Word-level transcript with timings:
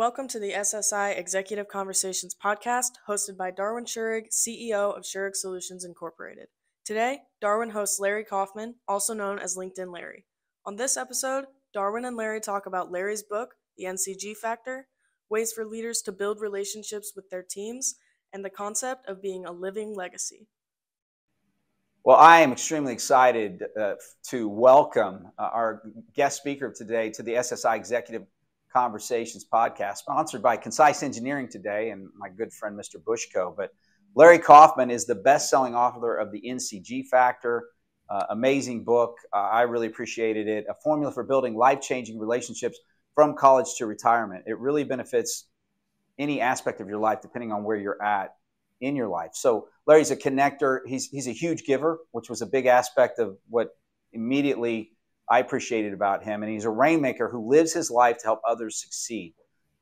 Welcome 0.00 0.28
to 0.28 0.40
the 0.40 0.52
SSI 0.52 1.18
Executive 1.18 1.68
Conversations 1.68 2.34
podcast, 2.34 2.92
hosted 3.06 3.36
by 3.36 3.50
Darwin 3.50 3.84
Schurig, 3.84 4.30
CEO 4.32 4.96
of 4.96 5.02
Schurig 5.02 5.36
Solutions 5.36 5.84
Incorporated. 5.84 6.46
Today, 6.86 7.18
Darwin 7.42 7.68
hosts 7.68 8.00
Larry 8.00 8.24
Kaufman, 8.24 8.76
also 8.88 9.12
known 9.12 9.38
as 9.38 9.58
LinkedIn 9.58 9.92
Larry. 9.92 10.24
On 10.64 10.76
this 10.76 10.96
episode, 10.96 11.44
Darwin 11.74 12.06
and 12.06 12.16
Larry 12.16 12.40
talk 12.40 12.64
about 12.64 12.90
Larry's 12.90 13.22
book, 13.22 13.56
The 13.76 13.84
NCG 13.84 14.38
Factor, 14.38 14.88
ways 15.28 15.52
for 15.52 15.66
leaders 15.66 16.00
to 16.06 16.12
build 16.12 16.40
relationships 16.40 17.12
with 17.14 17.28
their 17.28 17.42
teams, 17.42 17.96
and 18.32 18.42
the 18.42 18.48
concept 18.48 19.06
of 19.06 19.20
being 19.20 19.44
a 19.44 19.52
living 19.52 19.94
legacy. 19.94 20.48
Well, 22.04 22.16
I 22.16 22.40
am 22.40 22.52
extremely 22.52 22.94
excited 22.94 23.64
uh, 23.78 23.96
to 24.28 24.48
welcome 24.48 25.30
uh, 25.38 25.50
our 25.52 25.82
guest 26.14 26.38
speaker 26.38 26.72
today 26.72 27.10
to 27.10 27.22
the 27.22 27.34
SSI 27.34 27.76
Executive 27.76 28.22
Conversations 28.72 29.44
podcast, 29.52 29.96
sponsored 29.96 30.42
by 30.42 30.56
Concise 30.56 31.02
Engineering 31.02 31.48
today 31.48 31.90
and 31.90 32.08
my 32.16 32.28
good 32.28 32.52
friend, 32.52 32.78
Mr. 32.78 33.02
Bushko. 33.02 33.54
But 33.56 33.70
Larry 34.14 34.38
Kaufman 34.38 34.90
is 34.90 35.06
the 35.06 35.14
best 35.14 35.50
selling 35.50 35.74
author 35.74 36.16
of 36.16 36.30
The 36.32 36.40
NCG 36.40 37.06
Factor. 37.06 37.64
Uh, 38.08 38.24
amazing 38.30 38.84
book. 38.84 39.16
Uh, 39.32 39.38
I 39.38 39.62
really 39.62 39.86
appreciated 39.86 40.48
it. 40.48 40.66
A 40.68 40.74
formula 40.82 41.12
for 41.12 41.22
building 41.22 41.56
life 41.56 41.80
changing 41.80 42.18
relationships 42.18 42.78
from 43.14 43.36
college 43.36 43.74
to 43.78 43.86
retirement. 43.86 44.44
It 44.46 44.58
really 44.58 44.84
benefits 44.84 45.46
any 46.18 46.40
aspect 46.40 46.80
of 46.80 46.88
your 46.88 46.98
life, 46.98 47.20
depending 47.22 47.52
on 47.52 47.64
where 47.64 47.76
you're 47.76 48.02
at 48.02 48.34
in 48.80 48.96
your 48.96 49.08
life. 49.08 49.30
So, 49.34 49.68
Larry's 49.86 50.10
a 50.10 50.16
connector. 50.16 50.80
He's, 50.86 51.08
he's 51.08 51.28
a 51.28 51.32
huge 51.32 51.64
giver, 51.64 51.98
which 52.12 52.28
was 52.28 52.42
a 52.42 52.46
big 52.46 52.66
aspect 52.66 53.18
of 53.18 53.36
what 53.48 53.70
immediately 54.12 54.92
I 55.30 55.38
appreciated 55.38 55.92
about 55.92 56.24
him. 56.24 56.42
And 56.42 56.52
he's 56.52 56.64
a 56.64 56.70
rainmaker 56.70 57.28
who 57.28 57.48
lives 57.48 57.72
his 57.72 57.90
life 57.90 58.18
to 58.18 58.24
help 58.24 58.40
others 58.46 58.80
succeed. 58.80 59.34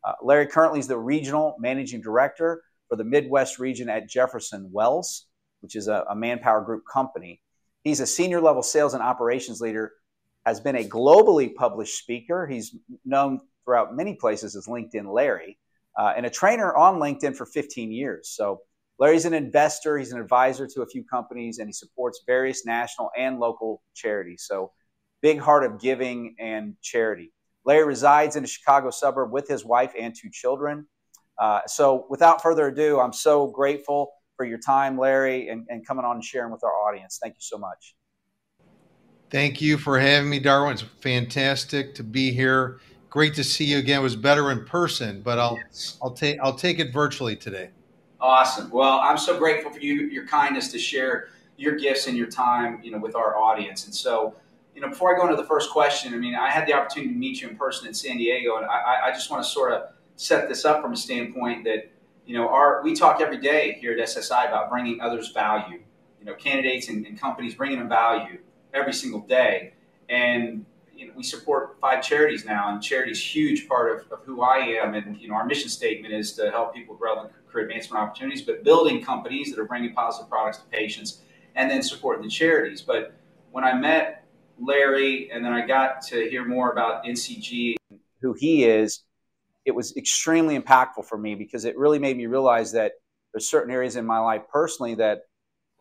Uh, 0.04 0.12
Larry 0.22 0.46
currently 0.46 0.78
is 0.78 0.86
the 0.86 0.98
regional 0.98 1.56
managing 1.58 2.02
director 2.02 2.62
for 2.88 2.96
the 2.96 3.04
Midwest 3.04 3.58
region 3.58 3.88
at 3.88 4.08
Jefferson 4.08 4.70
Wells, 4.70 5.26
which 5.60 5.74
is 5.74 5.88
a, 5.88 6.04
a 6.10 6.14
manpower 6.14 6.60
group 6.60 6.84
company. 6.90 7.40
He's 7.82 8.00
a 8.00 8.06
senior 8.06 8.40
level 8.40 8.62
sales 8.62 8.94
and 8.94 9.02
operations 9.02 9.60
leader, 9.60 9.92
has 10.44 10.60
been 10.60 10.76
a 10.76 10.84
globally 10.84 11.54
published 11.54 11.98
speaker. 11.98 12.46
He's 12.46 12.76
known 13.04 13.40
throughout 13.64 13.96
many 13.96 14.14
places 14.14 14.54
as 14.54 14.66
LinkedIn 14.66 15.12
Larry, 15.12 15.58
uh, 15.98 16.12
and 16.16 16.26
a 16.26 16.30
trainer 16.30 16.74
on 16.74 17.00
LinkedIn 17.00 17.36
for 17.36 17.46
15 17.46 17.90
years. 17.90 18.30
So 18.30 18.60
Larry's 18.98 19.24
an 19.24 19.34
investor, 19.34 19.98
he's 19.98 20.12
an 20.12 20.20
advisor 20.20 20.66
to 20.66 20.82
a 20.82 20.86
few 20.86 21.04
companies, 21.04 21.58
and 21.58 21.68
he 21.68 21.72
supports 21.72 22.22
various 22.26 22.64
national 22.66 23.10
and 23.16 23.38
local 23.38 23.82
charities. 23.94 24.44
So 24.48 24.72
big 25.20 25.40
heart 25.40 25.64
of 25.64 25.80
giving 25.80 26.36
and 26.38 26.74
charity. 26.82 27.32
Larry 27.64 27.84
resides 27.84 28.36
in 28.36 28.44
a 28.44 28.46
Chicago 28.46 28.90
suburb 28.90 29.32
with 29.32 29.48
his 29.48 29.64
wife 29.64 29.92
and 29.98 30.14
two 30.14 30.30
children. 30.30 30.86
Uh, 31.38 31.60
so, 31.66 32.06
without 32.08 32.42
further 32.42 32.68
ado, 32.68 32.98
I'm 32.98 33.12
so 33.12 33.46
grateful 33.46 34.12
for 34.36 34.44
your 34.44 34.58
time, 34.58 34.98
Larry, 34.98 35.48
and, 35.48 35.66
and 35.68 35.86
coming 35.86 36.04
on 36.04 36.16
and 36.16 36.24
sharing 36.24 36.50
with 36.50 36.64
our 36.64 36.72
audience. 36.88 37.18
Thank 37.22 37.34
you 37.34 37.40
so 37.40 37.58
much. 37.58 37.94
Thank 39.30 39.60
you 39.60 39.76
for 39.76 39.98
having 39.98 40.30
me, 40.30 40.38
Darwin. 40.38 40.72
It's 40.72 40.82
fantastic 40.82 41.94
to 41.96 42.02
be 42.02 42.32
here. 42.32 42.80
Great 43.10 43.34
to 43.34 43.44
see 43.44 43.64
you 43.64 43.78
again. 43.78 44.00
It 44.00 44.02
was 44.02 44.16
better 44.16 44.50
in 44.50 44.64
person, 44.64 45.20
but 45.22 45.38
I'll 45.38 45.56
yes. 45.56 45.98
I'll 46.02 46.12
take 46.12 46.38
I'll 46.42 46.54
take 46.54 46.78
it 46.78 46.92
virtually 46.92 47.36
today. 47.36 47.70
Awesome. 48.20 48.70
Well, 48.70 49.00
I'm 49.00 49.18
so 49.18 49.38
grateful 49.38 49.70
for 49.70 49.80
you 49.80 50.06
your 50.06 50.26
kindness 50.26 50.72
to 50.72 50.78
share 50.78 51.28
your 51.56 51.76
gifts 51.76 52.06
and 52.06 52.16
your 52.16 52.28
time, 52.28 52.80
you 52.82 52.90
know, 52.90 52.98
with 52.98 53.14
our 53.14 53.36
audience. 53.36 53.84
And 53.84 53.94
so, 53.94 54.34
you 54.78 54.82
know, 54.84 54.90
before 54.90 55.12
I 55.12 55.18
go 55.18 55.24
into 55.24 55.34
the 55.34 55.48
first 55.48 55.72
question, 55.72 56.14
I 56.14 56.18
mean, 56.18 56.36
I 56.36 56.50
had 56.50 56.64
the 56.64 56.72
opportunity 56.72 57.12
to 57.12 57.18
meet 57.18 57.40
you 57.40 57.48
in 57.48 57.56
person 57.56 57.88
in 57.88 57.94
San 57.94 58.16
Diego, 58.16 58.58
and 58.58 58.66
I, 58.66 59.06
I 59.06 59.10
just 59.10 59.28
want 59.28 59.42
to 59.42 59.50
sort 59.50 59.72
of 59.72 59.88
set 60.14 60.48
this 60.48 60.64
up 60.64 60.80
from 60.80 60.92
a 60.92 60.96
standpoint 60.96 61.64
that, 61.64 61.90
you 62.26 62.36
know, 62.36 62.48
our 62.48 62.80
we 62.84 62.94
talk 62.94 63.20
every 63.20 63.38
day 63.38 63.76
here 63.80 63.92
at 63.92 63.98
SSI 63.98 64.48
about 64.48 64.70
bringing 64.70 65.00
others 65.00 65.32
value. 65.32 65.80
You 66.20 66.26
know, 66.26 66.34
candidates 66.34 66.88
and, 66.88 67.04
and 67.06 67.20
companies 67.20 67.56
bringing 67.56 67.80
them 67.80 67.88
value 67.88 68.38
every 68.72 68.92
single 68.92 69.18
day, 69.18 69.72
and 70.08 70.64
you 70.94 71.08
know, 71.08 71.12
we 71.16 71.24
support 71.24 71.76
five 71.80 72.00
charities 72.00 72.44
now, 72.44 72.72
and 72.72 72.80
charity 72.80 73.10
is 73.10 73.18
a 73.18 73.22
huge 73.22 73.66
part 73.66 73.90
of, 73.90 74.12
of 74.12 74.24
who 74.24 74.42
I 74.42 74.58
am. 74.58 74.94
And 74.94 75.20
you 75.20 75.26
know, 75.26 75.34
our 75.34 75.44
mission 75.44 75.70
statement 75.70 76.14
is 76.14 76.34
to 76.34 76.52
help 76.52 76.72
people 76.72 76.94
with 76.94 77.02
relevant 77.02 77.34
career 77.50 77.66
advancement 77.66 78.00
opportunities, 78.00 78.42
but 78.42 78.62
building 78.62 79.02
companies 79.02 79.50
that 79.50 79.58
are 79.58 79.64
bringing 79.64 79.92
positive 79.92 80.30
products 80.30 80.58
to 80.58 80.66
patients, 80.66 81.22
and 81.56 81.68
then 81.68 81.82
supporting 81.82 82.22
the 82.22 82.30
charities. 82.30 82.80
But 82.80 83.16
when 83.50 83.64
I 83.64 83.74
met 83.74 84.18
Larry, 84.60 85.30
and 85.30 85.44
then 85.44 85.52
I 85.52 85.66
got 85.66 86.02
to 86.08 86.28
hear 86.28 86.44
more 86.44 86.72
about 86.72 87.04
NCG, 87.04 87.74
who 88.20 88.34
he 88.34 88.64
is. 88.64 89.04
It 89.64 89.74
was 89.74 89.96
extremely 89.96 90.58
impactful 90.58 91.04
for 91.04 91.18
me 91.18 91.34
because 91.34 91.64
it 91.64 91.76
really 91.76 91.98
made 91.98 92.16
me 92.16 92.26
realize 92.26 92.72
that 92.72 92.92
there's 93.32 93.48
certain 93.48 93.72
areas 93.72 93.96
in 93.96 94.06
my 94.06 94.18
life 94.18 94.42
personally 94.50 94.94
that 94.96 95.20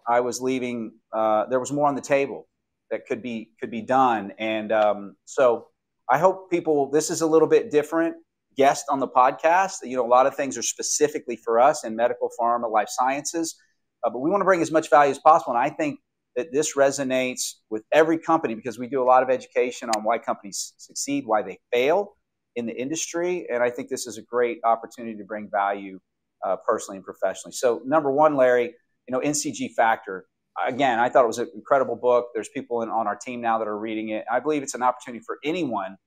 I 0.07 0.19
was 0.19 0.41
leaving. 0.41 0.93
Uh, 1.13 1.45
there 1.45 1.59
was 1.59 1.71
more 1.71 1.88
on 1.88 1.95
the 1.95 2.01
table 2.01 2.47
that 2.91 3.05
could 3.05 3.21
be 3.21 3.51
could 3.59 3.71
be 3.71 3.81
done, 3.81 4.33
and 4.38 4.71
um, 4.71 5.15
so 5.25 5.67
I 6.09 6.17
hope 6.17 6.49
people. 6.49 6.89
This 6.89 7.09
is 7.09 7.21
a 7.21 7.27
little 7.27 7.47
bit 7.47 7.71
different 7.71 8.15
guest 8.57 8.85
on 8.89 8.99
the 8.99 9.07
podcast. 9.07 9.75
You 9.83 9.97
know, 9.97 10.05
a 10.05 10.07
lot 10.07 10.25
of 10.25 10.35
things 10.35 10.57
are 10.57 10.63
specifically 10.63 11.38
for 11.38 11.59
us 11.59 11.83
in 11.83 11.95
medical, 11.95 12.29
pharma, 12.39 12.69
life 12.69 12.89
sciences, 12.89 13.55
uh, 14.03 14.09
but 14.09 14.19
we 14.19 14.29
want 14.29 14.41
to 14.41 14.45
bring 14.45 14.61
as 14.61 14.71
much 14.71 14.89
value 14.89 15.11
as 15.11 15.19
possible. 15.19 15.53
And 15.53 15.61
I 15.61 15.69
think 15.69 15.99
that 16.37 16.53
this 16.53 16.75
resonates 16.75 17.55
with 17.71 17.83
every 17.91 18.17
company 18.17 18.53
because 18.53 18.77
we 18.77 18.87
do 18.87 19.01
a 19.01 19.03
lot 19.03 19.23
of 19.23 19.29
education 19.29 19.89
on 19.89 20.03
why 20.03 20.19
companies 20.19 20.73
succeed, 20.77 21.25
why 21.25 21.41
they 21.41 21.59
fail 21.73 22.15
in 22.55 22.67
the 22.67 22.79
industry. 22.79 23.47
And 23.51 23.63
I 23.63 23.71
think 23.71 23.89
this 23.89 24.05
is 24.05 24.19
a 24.19 24.21
great 24.21 24.59
opportunity 24.63 25.17
to 25.17 25.25
bring 25.25 25.49
value 25.51 25.99
uh, 26.45 26.55
personally 26.65 26.97
and 26.97 27.03
professionally. 27.03 27.53
So, 27.53 27.81
number 27.85 28.11
one, 28.11 28.35
Larry, 28.35 28.75
you 29.07 29.11
know, 29.11 29.19
NCG 29.19 29.73
Factor. 29.73 30.25
Again, 30.67 30.99
I 30.99 31.09
thought 31.09 31.23
it 31.23 31.27
was 31.27 31.39
an 31.39 31.49
incredible 31.55 31.95
book. 31.95 32.29
There's 32.33 32.49
people 32.49 32.83
in, 32.83 32.89
on 32.89 33.07
our 33.07 33.15
team 33.15 33.41
now 33.41 33.57
that 33.57 33.67
are 33.67 33.77
reading 33.77 34.09
it. 34.09 34.23
I 34.31 34.39
believe 34.39 34.61
it's 34.61 34.75
an 34.75 34.83
opportunity 34.83 35.23
for 35.25 35.37
anyone 35.43 35.97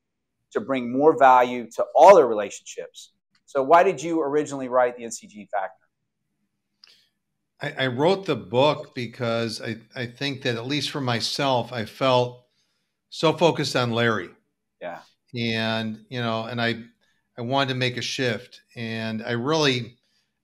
to 0.53 0.61
bring 0.61 0.93
more 0.93 1.17
value 1.19 1.69
to 1.77 1.85
all 1.95 2.15
their 2.17 2.27
relationships. 2.27 3.13
So, 3.47 3.65
why 3.65 3.83
did 3.83 4.01
you 4.01 4.23
originally 4.23 4.69
write 4.69 4.97
the 4.97 5.03
NCG 5.03 5.49
Factor? 5.51 5.90
I, 7.63 7.75
I 7.79 7.87
wrote 7.89 8.27
the 8.27 8.37
book 8.37 8.95
because 8.95 9.61
I, 9.61 9.77
I 9.95 10.07
think 10.07 10.43
that 10.43 10.57
at 10.57 10.67
least 10.67 10.91
for 10.91 11.01
myself, 11.01 11.73
I 11.73 11.85
felt 11.85 12.45
so 13.11 13.33
focused 13.33 13.77
on 13.77 13.91
Larry. 13.91 14.31
Yeah. 14.81 15.01
And, 15.35 16.05
you 16.09 16.21
know, 16.21 16.45
and 16.45 16.61
I, 16.61 16.83
I 17.37 17.43
wanted 17.43 17.71
to 17.71 17.79
make 17.79 17.97
a 17.97 18.03
shift. 18.03 18.63
And 18.77 19.23
I 19.25 19.33
really, 19.33 19.97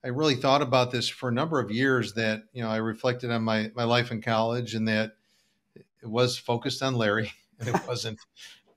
I 0.04 0.08
really 0.08 0.34
thought 0.34 0.62
about 0.62 0.90
this 0.90 1.08
for 1.08 1.28
a 1.28 1.32
number 1.32 1.58
of 1.58 1.70
years 1.70 2.12
that, 2.14 2.44
you 2.52 2.62
know, 2.62 2.68
I 2.68 2.76
reflected 2.76 3.30
on 3.30 3.42
my, 3.42 3.70
my 3.74 3.84
life 3.84 4.10
in 4.10 4.20
college 4.20 4.74
and 4.74 4.86
that 4.88 5.16
it 5.74 6.06
was 6.06 6.36
focused 6.38 6.82
on 6.82 6.94
Larry 6.94 7.32
and 7.58 7.68
it 7.74 7.80
wasn't, 7.88 8.18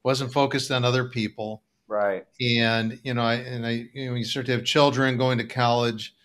wasn't 0.04 0.32
focused 0.32 0.72
on 0.72 0.86
other 0.86 1.06
people. 1.06 1.64
Right. 1.88 2.26
And, 2.40 3.00
you 3.04 3.14
know, 3.14 3.24
I, 3.24 3.36
and 3.36 3.66
I, 3.66 3.90
you 3.94 4.10
know, 4.10 4.16
you 4.16 4.24
start 4.24 4.46
to 4.46 4.54
have 4.54 4.64
children 4.64 5.18
going 5.18 5.40
to 5.40 5.44
college, 5.44 6.16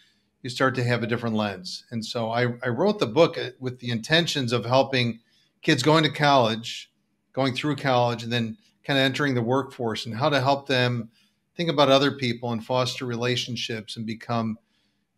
you 0.44 0.50
start 0.50 0.74
to 0.74 0.84
have 0.84 1.02
a 1.02 1.06
different 1.06 1.34
lens. 1.34 1.84
And 1.90 2.04
so 2.04 2.30
I, 2.30 2.42
I 2.62 2.68
wrote 2.68 2.98
the 2.98 3.06
book 3.06 3.38
uh, 3.38 3.50
with 3.58 3.80
the 3.80 3.90
intentions 3.90 4.52
of 4.52 4.66
helping 4.66 5.20
kids 5.62 5.82
going 5.82 6.04
to 6.04 6.10
college, 6.10 6.92
going 7.32 7.54
through 7.54 7.76
college, 7.76 8.22
and 8.22 8.30
then 8.30 8.58
kind 8.84 8.98
of 8.98 9.04
entering 9.04 9.34
the 9.34 9.42
workforce 9.42 10.04
and 10.04 10.14
how 10.14 10.28
to 10.28 10.42
help 10.42 10.68
them 10.68 11.08
think 11.56 11.70
about 11.70 11.88
other 11.88 12.12
people 12.12 12.52
and 12.52 12.62
foster 12.62 13.06
relationships 13.06 13.96
and 13.96 14.04
become 14.04 14.58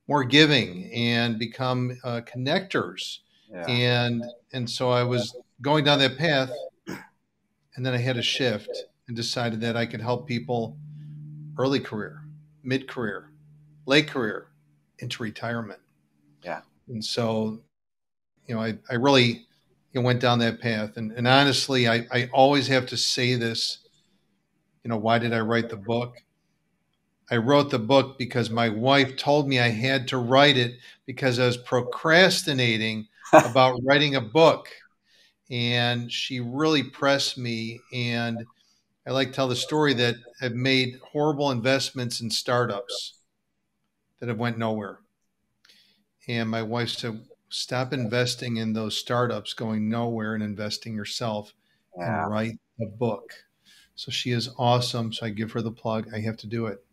more 0.07 0.23
giving 0.23 0.93
and 0.93 1.41
become 1.41 1.99
uh, 2.05 2.21
connectors. 2.21 3.19
Yeah. 3.51 3.67
And 3.67 4.25
and 4.53 4.71
so 4.71 4.91
I 4.91 5.03
was 5.03 5.37
going 5.61 5.85
down 5.85 5.99
that 5.99 6.17
path, 6.17 6.53
and 6.87 7.85
then 7.85 7.95
I 7.95 7.99
had 7.99 8.17
a 8.17 8.23
shift 8.23 8.71
and 9.09 9.17
decided 9.17 9.61
that 9.63 9.77
I 9.77 9.87
could 9.87 10.01
help 10.01 10.29
people 10.29 10.79
early 11.59 11.81
career, 11.81 12.23
mid 12.63 12.87
career, 12.87 13.33
late 13.87 14.07
career, 14.07 14.47
into 14.99 15.23
retirement. 15.23 15.81
Yeah. 16.43 16.61
And 16.89 17.05
so, 17.05 17.61
you 18.47 18.55
know, 18.55 18.61
I, 18.61 18.79
I 18.91 18.95
really 18.95 19.47
you 19.93 20.01
know, 20.01 20.03
went 20.03 20.21
down 20.21 20.39
that 20.41 20.61
path. 20.61 20.97
And, 20.97 21.13
and 21.13 21.27
honestly, 21.27 21.89
I, 21.89 22.07
I 22.13 22.29
always 22.33 22.69
have 22.69 22.87
to 22.87 22.97
say 22.97 23.35
this, 23.35 23.79
you 24.85 24.91
know, 24.91 24.97
why 24.97 25.19
did 25.19 25.33
I 25.33 25.41
write 25.41 25.69
the 25.69 25.77
book? 25.77 26.17
I 27.31 27.39
wrote 27.39 27.71
the 27.71 27.79
book 27.79 28.19
because 28.19 28.51
my 28.51 28.69
wife 28.69 29.17
told 29.17 29.49
me 29.49 29.59
I 29.59 29.69
had 29.69 30.07
to 30.09 30.19
write 30.19 30.57
it 30.57 30.77
because 31.07 31.39
I 31.39 31.47
was 31.47 31.57
procrastinating 31.57 33.09
about 33.33 33.81
writing 33.83 34.15
a 34.15 34.21
book. 34.21 34.69
And 35.51 36.11
she 36.11 36.41
really 36.41 36.83
pressed 36.85 37.37
me. 37.37 37.81
And 37.93 38.45
I 39.07 39.11
like 39.11 39.29
to 39.29 39.35
tell 39.35 39.49
the 39.49 39.57
story 39.57 39.95
that 39.95 40.17
I've 40.41 40.55
made 40.55 41.01
horrible 41.13 41.51
investments 41.51 42.21
in 42.21 42.31
startups 42.31 43.16
that 44.21 44.29
have 44.29 44.39
went 44.39 44.59
nowhere. 44.59 44.99
And 46.29 46.51
my 46.51 46.63
wife 46.63 46.91
said, 46.91 47.21
stop 47.49 47.93
investing 47.93 48.57
in 48.57 48.73
those 48.73 48.97
startups 48.97 49.55
going 49.55 49.89
nowhere 49.89 50.35
and 50.35 50.43
investing 50.43 50.95
yourself 50.95 51.53
and 51.95 52.31
write 52.31 52.59
a 52.81 52.87
book. 52.87 53.33
So 53.95 54.11
she 54.11 54.31
is 54.31 54.51
awesome. 54.59 55.13
So 55.13 55.27
I 55.27 55.31
give 55.31 55.53
her 55.53 55.63
the 55.63 55.71
plug. 55.71 56.09
I 56.15 56.21
have 56.21 56.37
to 56.39 56.47
do 56.47 56.67
it. 56.67 56.85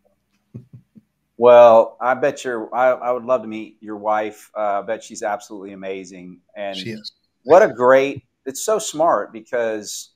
Well, 1.36 1.96
I 2.00 2.14
bet 2.14 2.44
you're. 2.44 2.74
I, 2.74 2.90
I 2.90 3.10
would 3.10 3.24
love 3.24 3.42
to 3.42 3.48
meet 3.48 3.76
your 3.80 3.96
wife. 3.96 4.50
Uh, 4.56 4.80
I 4.80 4.82
bet 4.82 5.02
she's 5.02 5.22
absolutely 5.22 5.72
amazing. 5.72 6.40
And 6.56 6.76
she 6.76 6.90
is. 6.90 7.12
What 7.42 7.62
a 7.62 7.68
great. 7.68 8.24
It's 8.46 8.64
so 8.64 8.78
smart 8.78 9.32
because 9.32 10.10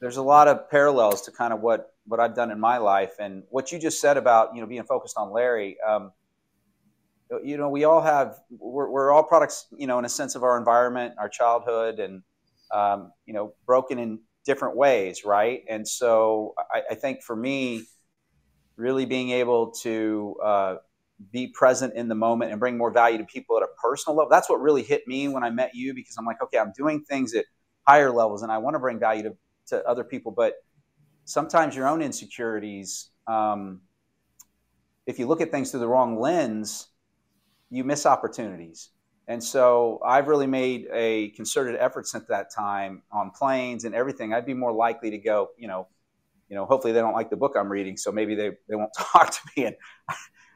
there's 0.00 0.16
a 0.16 0.22
lot 0.22 0.48
of 0.48 0.68
parallels 0.70 1.22
to 1.22 1.30
kind 1.30 1.52
of 1.52 1.60
what 1.60 1.94
what 2.06 2.18
I've 2.18 2.34
done 2.34 2.50
in 2.50 2.58
my 2.58 2.78
life 2.78 3.12
and 3.20 3.44
what 3.50 3.70
you 3.70 3.78
just 3.78 4.00
said 4.00 4.16
about 4.16 4.54
you 4.54 4.60
know 4.60 4.66
being 4.66 4.82
focused 4.84 5.16
on 5.16 5.30
Larry. 5.30 5.76
Um, 5.86 6.12
you 7.44 7.56
know, 7.56 7.68
we 7.68 7.84
all 7.84 8.02
have 8.02 8.40
we're, 8.50 8.90
we're 8.90 9.12
all 9.12 9.22
products. 9.22 9.66
You 9.76 9.86
know, 9.86 9.98
in 9.98 10.04
a 10.04 10.08
sense 10.08 10.34
of 10.34 10.42
our 10.42 10.58
environment, 10.58 11.14
our 11.18 11.28
childhood, 11.28 11.98
and 11.98 12.22
um, 12.72 13.12
you 13.26 13.34
know, 13.34 13.54
broken 13.66 13.98
in 13.98 14.20
different 14.44 14.76
ways, 14.76 15.24
right? 15.24 15.62
And 15.68 15.86
so 15.86 16.54
I, 16.72 16.82
I 16.90 16.94
think 16.94 17.22
for 17.22 17.36
me 17.36 17.84
really 18.76 19.04
being 19.04 19.30
able 19.30 19.70
to 19.70 20.36
uh, 20.42 20.74
be 21.32 21.48
present 21.48 21.94
in 21.94 22.08
the 22.08 22.14
moment 22.14 22.50
and 22.50 22.58
bring 22.58 22.78
more 22.78 22.90
value 22.90 23.18
to 23.18 23.24
people 23.24 23.56
at 23.56 23.62
a 23.62 23.68
personal 23.80 24.16
level. 24.16 24.30
That's 24.30 24.48
what 24.48 24.60
really 24.60 24.82
hit 24.82 25.06
me 25.06 25.28
when 25.28 25.44
I 25.44 25.50
met 25.50 25.74
you 25.74 25.94
because 25.94 26.16
I'm 26.16 26.24
like, 26.24 26.42
okay, 26.42 26.58
I'm 26.58 26.72
doing 26.76 27.02
things 27.02 27.34
at 27.34 27.44
higher 27.86 28.10
levels 28.10 28.42
and 28.42 28.50
I 28.50 28.58
want 28.58 28.74
to 28.74 28.80
bring 28.80 28.98
value 28.98 29.24
to, 29.24 29.36
to 29.68 29.86
other 29.86 30.02
people. 30.02 30.32
But 30.32 30.54
sometimes 31.26 31.76
your 31.76 31.86
own 31.86 32.00
insecurities, 32.00 33.10
um, 33.26 33.82
if 35.06 35.18
you 35.18 35.26
look 35.26 35.40
at 35.40 35.50
things 35.50 35.70
through 35.70 35.80
the 35.80 35.88
wrong 35.88 36.18
lens, 36.18 36.86
you 37.70 37.84
miss 37.84 38.06
opportunities. 38.06 38.90
And 39.28 39.42
so 39.42 40.00
I've 40.04 40.26
really 40.26 40.48
made 40.48 40.88
a 40.92 41.28
concerted 41.30 41.76
effort 41.78 42.06
since 42.08 42.24
that 42.28 42.52
time 42.52 43.02
on 43.12 43.30
planes 43.30 43.84
and 43.84 43.94
everything. 43.94 44.34
I'd 44.34 44.44
be 44.44 44.54
more 44.54 44.72
likely 44.72 45.10
to 45.10 45.18
go, 45.18 45.50
you 45.56 45.68
know, 45.68 45.86
you 46.48 46.56
know, 46.56 46.66
hopefully 46.66 46.92
they 46.92 46.98
don't 46.98 47.12
like 47.12 47.30
the 47.30 47.36
book 47.36 47.54
I'm 47.56 47.70
reading, 47.70 47.96
so 47.96 48.10
maybe 48.10 48.34
they, 48.34 48.50
they 48.68 48.74
won't 48.74 48.90
talk 48.98 49.30
to 49.30 49.40
me. 49.56 49.66
And 49.66 49.76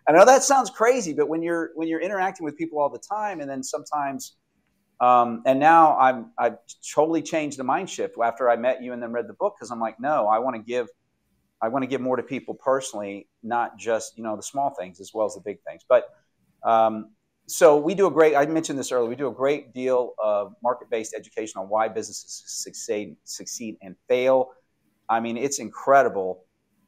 I 0.08 0.12
know 0.12 0.24
that 0.24 0.42
sounds 0.42 0.70
crazy, 0.70 1.14
but 1.14 1.28
when 1.28 1.42
you're 1.42 1.70
when 1.76 1.88
you're 1.88 2.00
interacting 2.00 2.44
with 2.44 2.58
people 2.58 2.78
all 2.78 2.90
the 2.90 2.98
time, 2.98 3.40
and 3.40 3.48
then 3.48 3.62
sometimes, 3.62 4.36
um, 5.00 5.42
and 5.46 5.58
now 5.58 5.96
I'm 5.96 6.32
I've 6.36 6.56
totally 6.94 7.22
changed 7.22 7.58
the 7.58 7.64
mind 7.64 7.88
shift 7.88 8.16
after 8.22 8.50
I 8.50 8.56
met 8.56 8.82
you 8.82 8.92
and 8.92 9.02
then 9.02 9.12
read 9.12 9.28
the 9.28 9.34
book 9.34 9.54
because 9.56 9.70
I'm 9.70 9.80
like, 9.80 9.98
no, 10.00 10.26
I 10.26 10.40
want 10.40 10.56
to 10.56 10.62
give, 10.62 10.88
I 11.62 11.68
want 11.68 11.84
to 11.84 11.86
give 11.86 12.00
more 12.00 12.16
to 12.16 12.22
people 12.22 12.54
personally, 12.54 13.28
not 13.42 13.78
just 13.78 14.18
you 14.18 14.24
know 14.24 14.36
the 14.36 14.42
small 14.42 14.74
things 14.74 15.00
as 15.00 15.12
well 15.14 15.26
as 15.26 15.34
the 15.34 15.40
big 15.40 15.58
things. 15.66 15.82
But 15.88 16.08
um, 16.64 17.10
so 17.46 17.76
we 17.76 17.94
do 17.94 18.06
a 18.06 18.10
great. 18.10 18.34
I 18.34 18.46
mentioned 18.46 18.78
this 18.78 18.90
earlier. 18.90 19.08
We 19.08 19.16
do 19.16 19.28
a 19.28 19.34
great 19.34 19.74
deal 19.74 20.14
of 20.22 20.54
market-based 20.62 21.14
education 21.14 21.60
on 21.60 21.68
why 21.68 21.88
businesses 21.88 22.42
succeed, 22.46 23.16
succeed 23.24 23.76
and 23.82 23.94
fail 24.08 24.50
I 25.08 25.20
mean, 25.20 25.36
it's 25.36 25.58
incredible. 25.58 26.44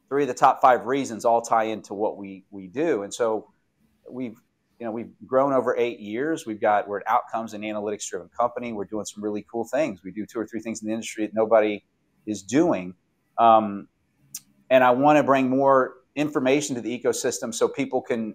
Three 0.09 0.23
of 0.23 0.27
the 0.27 0.33
top 0.33 0.61
five 0.61 0.85
reasons 0.85 1.25
all 1.25 1.41
tie 1.41 1.65
into 1.65 1.93
what 1.93 2.17
we 2.17 2.45
we 2.49 2.67
do, 2.67 3.03
and 3.03 3.13
so 3.13 3.47
we've 4.09 4.37
you 4.79 4.85
know 4.85 4.91
we've 4.91 5.11
grown 5.25 5.53
over 5.53 5.75
eight 5.77 5.99
years. 5.99 6.45
We've 6.45 6.61
got 6.61 6.87
we're 6.87 6.99
an 6.99 7.03
outcomes 7.07 7.53
and 7.53 7.63
analytics 7.63 8.07
driven 8.07 8.29
company. 8.29 8.73
We're 8.73 8.85
doing 8.85 9.05
some 9.05 9.23
really 9.23 9.45
cool 9.51 9.65
things. 9.65 10.03
We 10.03 10.11
do 10.11 10.25
two 10.25 10.39
or 10.39 10.47
three 10.47 10.61
things 10.61 10.81
in 10.81 10.87
the 10.87 10.93
industry 10.93 11.25
that 11.25 11.33
nobody 11.35 11.83
is 12.25 12.41
doing, 12.41 12.95
um, 13.37 13.89
and 14.69 14.83
I 14.83 14.91
want 14.91 15.17
to 15.17 15.23
bring 15.23 15.49
more 15.49 15.95
information 16.15 16.75
to 16.75 16.81
the 16.81 16.97
ecosystem 16.97 17.53
so 17.53 17.67
people 17.67 18.01
can 18.01 18.33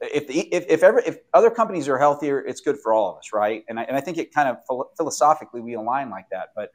if, 0.00 0.26
the, 0.26 0.40
if, 0.54 0.64
if, 0.68 0.82
ever, 0.82 1.00
if 1.00 1.18
other 1.32 1.50
companies 1.50 1.88
are 1.88 1.98
healthier, 1.98 2.40
it's 2.40 2.60
good 2.60 2.78
for 2.78 2.92
all 2.92 3.12
of 3.12 3.18
us, 3.18 3.32
right? 3.32 3.64
And 3.68 3.78
I, 3.78 3.84
and 3.84 3.96
I 3.96 4.00
think 4.00 4.18
it 4.18 4.34
kind 4.34 4.48
of 4.48 4.56
philosophically 4.96 5.60
we 5.60 5.74
align 5.74 6.10
like 6.10 6.26
that. 6.30 6.48
But 6.54 6.70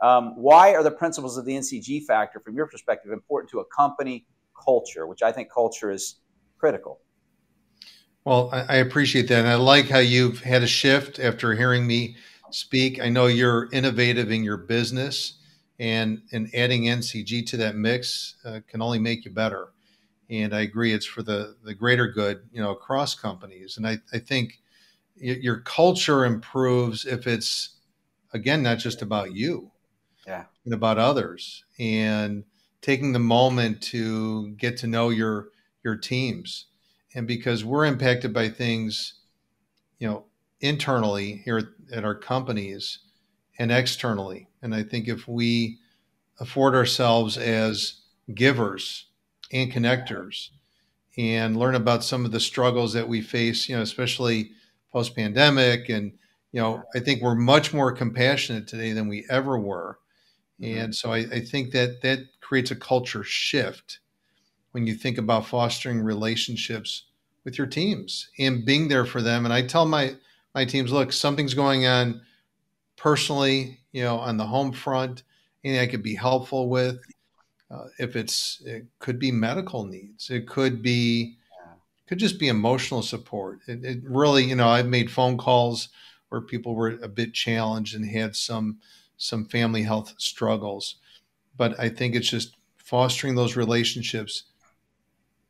um, 0.00 0.34
why 0.36 0.74
are 0.74 0.82
the 0.82 0.90
principles 0.90 1.36
of 1.38 1.44
the 1.44 1.52
NCG 1.52 2.04
factor, 2.04 2.40
from 2.40 2.54
your 2.54 2.66
perspective, 2.66 3.12
important 3.12 3.50
to 3.50 3.60
a 3.60 3.64
company 3.64 4.26
culture, 4.64 5.06
which 5.06 5.22
I 5.22 5.32
think 5.32 5.50
culture 5.52 5.90
is 5.90 6.16
critical? 6.58 7.00
Well, 8.24 8.50
I 8.52 8.76
appreciate 8.76 9.28
that. 9.28 9.38
And 9.38 9.48
I 9.48 9.54
like 9.54 9.88
how 9.88 10.00
you've 10.00 10.40
had 10.40 10.62
a 10.62 10.66
shift 10.66 11.18
after 11.18 11.54
hearing 11.54 11.86
me 11.86 12.16
speak. 12.50 13.00
I 13.00 13.08
know 13.08 13.26
you're 13.26 13.70
innovative 13.72 14.30
in 14.30 14.44
your 14.44 14.58
business, 14.58 15.38
and, 15.78 16.20
and 16.32 16.54
adding 16.54 16.82
NCG 16.82 17.46
to 17.46 17.56
that 17.58 17.76
mix 17.76 18.34
uh, 18.44 18.60
can 18.68 18.82
only 18.82 18.98
make 18.98 19.24
you 19.24 19.30
better. 19.30 19.68
And 20.30 20.54
I 20.54 20.60
agree, 20.60 20.92
it's 20.92 21.06
for 21.06 21.22
the, 21.22 21.56
the 21.64 21.74
greater 21.74 22.06
good, 22.06 22.42
you 22.52 22.60
know, 22.60 22.70
across 22.70 23.14
companies. 23.14 23.76
And 23.76 23.86
I, 23.86 23.98
I 24.12 24.18
think 24.18 24.60
your 25.16 25.60
culture 25.60 26.24
improves 26.24 27.06
if 27.06 27.26
it's, 27.26 27.76
again, 28.32 28.62
not 28.62 28.78
just 28.78 29.02
about 29.02 29.32
you 29.32 29.70
yeah. 30.28 30.44
and 30.64 30.74
about 30.74 30.98
others 30.98 31.64
and 31.78 32.44
taking 32.82 33.12
the 33.12 33.18
moment 33.18 33.82
to 33.82 34.50
get 34.50 34.76
to 34.78 34.86
know 34.86 35.08
your 35.08 35.48
your 35.82 35.96
teams 35.96 36.66
and 37.14 37.26
because 37.26 37.64
we're 37.64 37.86
impacted 37.86 38.32
by 38.32 38.48
things 38.48 39.14
you 39.98 40.06
know 40.06 40.24
internally 40.60 41.40
here 41.44 41.74
at 41.92 42.04
our 42.04 42.14
companies 42.14 42.98
and 43.58 43.72
externally 43.72 44.48
and 44.62 44.74
i 44.74 44.82
think 44.82 45.08
if 45.08 45.26
we 45.26 45.78
afford 46.40 46.74
ourselves 46.74 47.38
as 47.38 48.02
givers 48.34 49.06
and 49.52 49.72
connectors 49.72 50.48
and 51.16 51.56
learn 51.56 51.74
about 51.74 52.04
some 52.04 52.24
of 52.24 52.32
the 52.32 52.40
struggles 52.40 52.92
that 52.92 53.08
we 53.08 53.20
face 53.20 53.68
you 53.68 53.76
know 53.76 53.82
especially 53.82 54.50
post 54.92 55.14
pandemic 55.14 55.88
and 55.88 56.12
you 56.52 56.60
know 56.60 56.82
i 56.94 57.00
think 57.00 57.22
we're 57.22 57.34
much 57.34 57.72
more 57.72 57.92
compassionate 57.92 58.66
today 58.66 58.92
than 58.92 59.08
we 59.08 59.26
ever 59.30 59.58
were 59.58 59.98
Mm-hmm. 60.60 60.78
And 60.78 60.94
so 60.94 61.12
I, 61.12 61.18
I 61.18 61.40
think 61.40 61.72
that 61.72 62.02
that 62.02 62.20
creates 62.40 62.70
a 62.70 62.76
culture 62.76 63.24
shift 63.24 64.00
when 64.72 64.86
you 64.86 64.94
think 64.94 65.18
about 65.18 65.46
fostering 65.46 66.00
relationships 66.00 67.04
with 67.44 67.58
your 67.58 67.66
teams 67.66 68.28
and 68.38 68.64
being 68.64 68.88
there 68.88 69.04
for 69.04 69.22
them. 69.22 69.44
And 69.44 69.54
I 69.54 69.62
tell 69.62 69.86
my 69.86 70.14
my 70.54 70.64
teams, 70.64 70.90
look, 70.90 71.12
something's 71.12 71.54
going 71.54 71.86
on 71.86 72.20
personally, 72.96 73.78
you 73.92 74.02
know, 74.02 74.18
on 74.18 74.36
the 74.36 74.46
home 74.46 74.72
front, 74.72 75.22
anything 75.62 75.82
I 75.82 75.90
could 75.90 76.02
be 76.02 76.14
helpful 76.16 76.68
with. 76.68 76.98
Uh, 77.70 77.84
if 77.98 78.16
it's 78.16 78.62
it 78.64 78.86
could 78.98 79.18
be 79.18 79.30
medical 79.30 79.84
needs, 79.84 80.30
it 80.30 80.46
could 80.46 80.82
be 80.82 81.36
could 82.08 82.18
just 82.18 82.38
be 82.38 82.48
emotional 82.48 83.02
support. 83.02 83.60
It, 83.66 83.84
it 83.84 83.98
really, 84.02 84.44
you 84.44 84.56
know, 84.56 84.68
I've 84.68 84.86
made 84.86 85.10
phone 85.10 85.36
calls 85.36 85.90
where 86.30 86.40
people 86.40 86.74
were 86.74 86.98
a 87.02 87.08
bit 87.08 87.34
challenged 87.34 87.94
and 87.94 88.08
had 88.08 88.34
some 88.34 88.78
some 89.18 89.44
family 89.44 89.82
health 89.82 90.14
struggles. 90.16 90.96
But 91.56 91.78
I 91.78 91.88
think 91.88 92.14
it's 92.14 92.30
just 92.30 92.56
fostering 92.76 93.34
those 93.34 93.56
relationships 93.56 94.44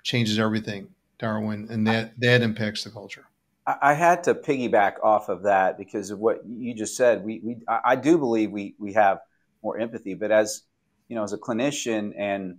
changes 0.02 0.38
everything, 0.38 0.88
Darwin, 1.18 1.68
and 1.70 1.86
that 1.86 2.18
that 2.18 2.42
impacts 2.42 2.82
the 2.84 2.90
culture. 2.90 3.26
I 3.82 3.92
had 3.92 4.24
to 4.24 4.34
piggyback 4.34 4.94
off 5.02 5.28
of 5.28 5.42
that 5.42 5.76
because 5.76 6.10
of 6.10 6.18
what 6.18 6.40
you 6.46 6.74
just 6.74 6.96
said. 6.96 7.22
We, 7.22 7.40
we 7.44 7.56
I 7.68 7.96
do 7.96 8.18
believe 8.18 8.50
we 8.50 8.74
we 8.78 8.94
have 8.94 9.18
more 9.62 9.78
empathy, 9.78 10.14
but 10.14 10.30
as 10.30 10.62
you 11.08 11.16
know, 11.16 11.22
as 11.22 11.32
a 11.32 11.38
clinician 11.38 12.12
and 12.16 12.58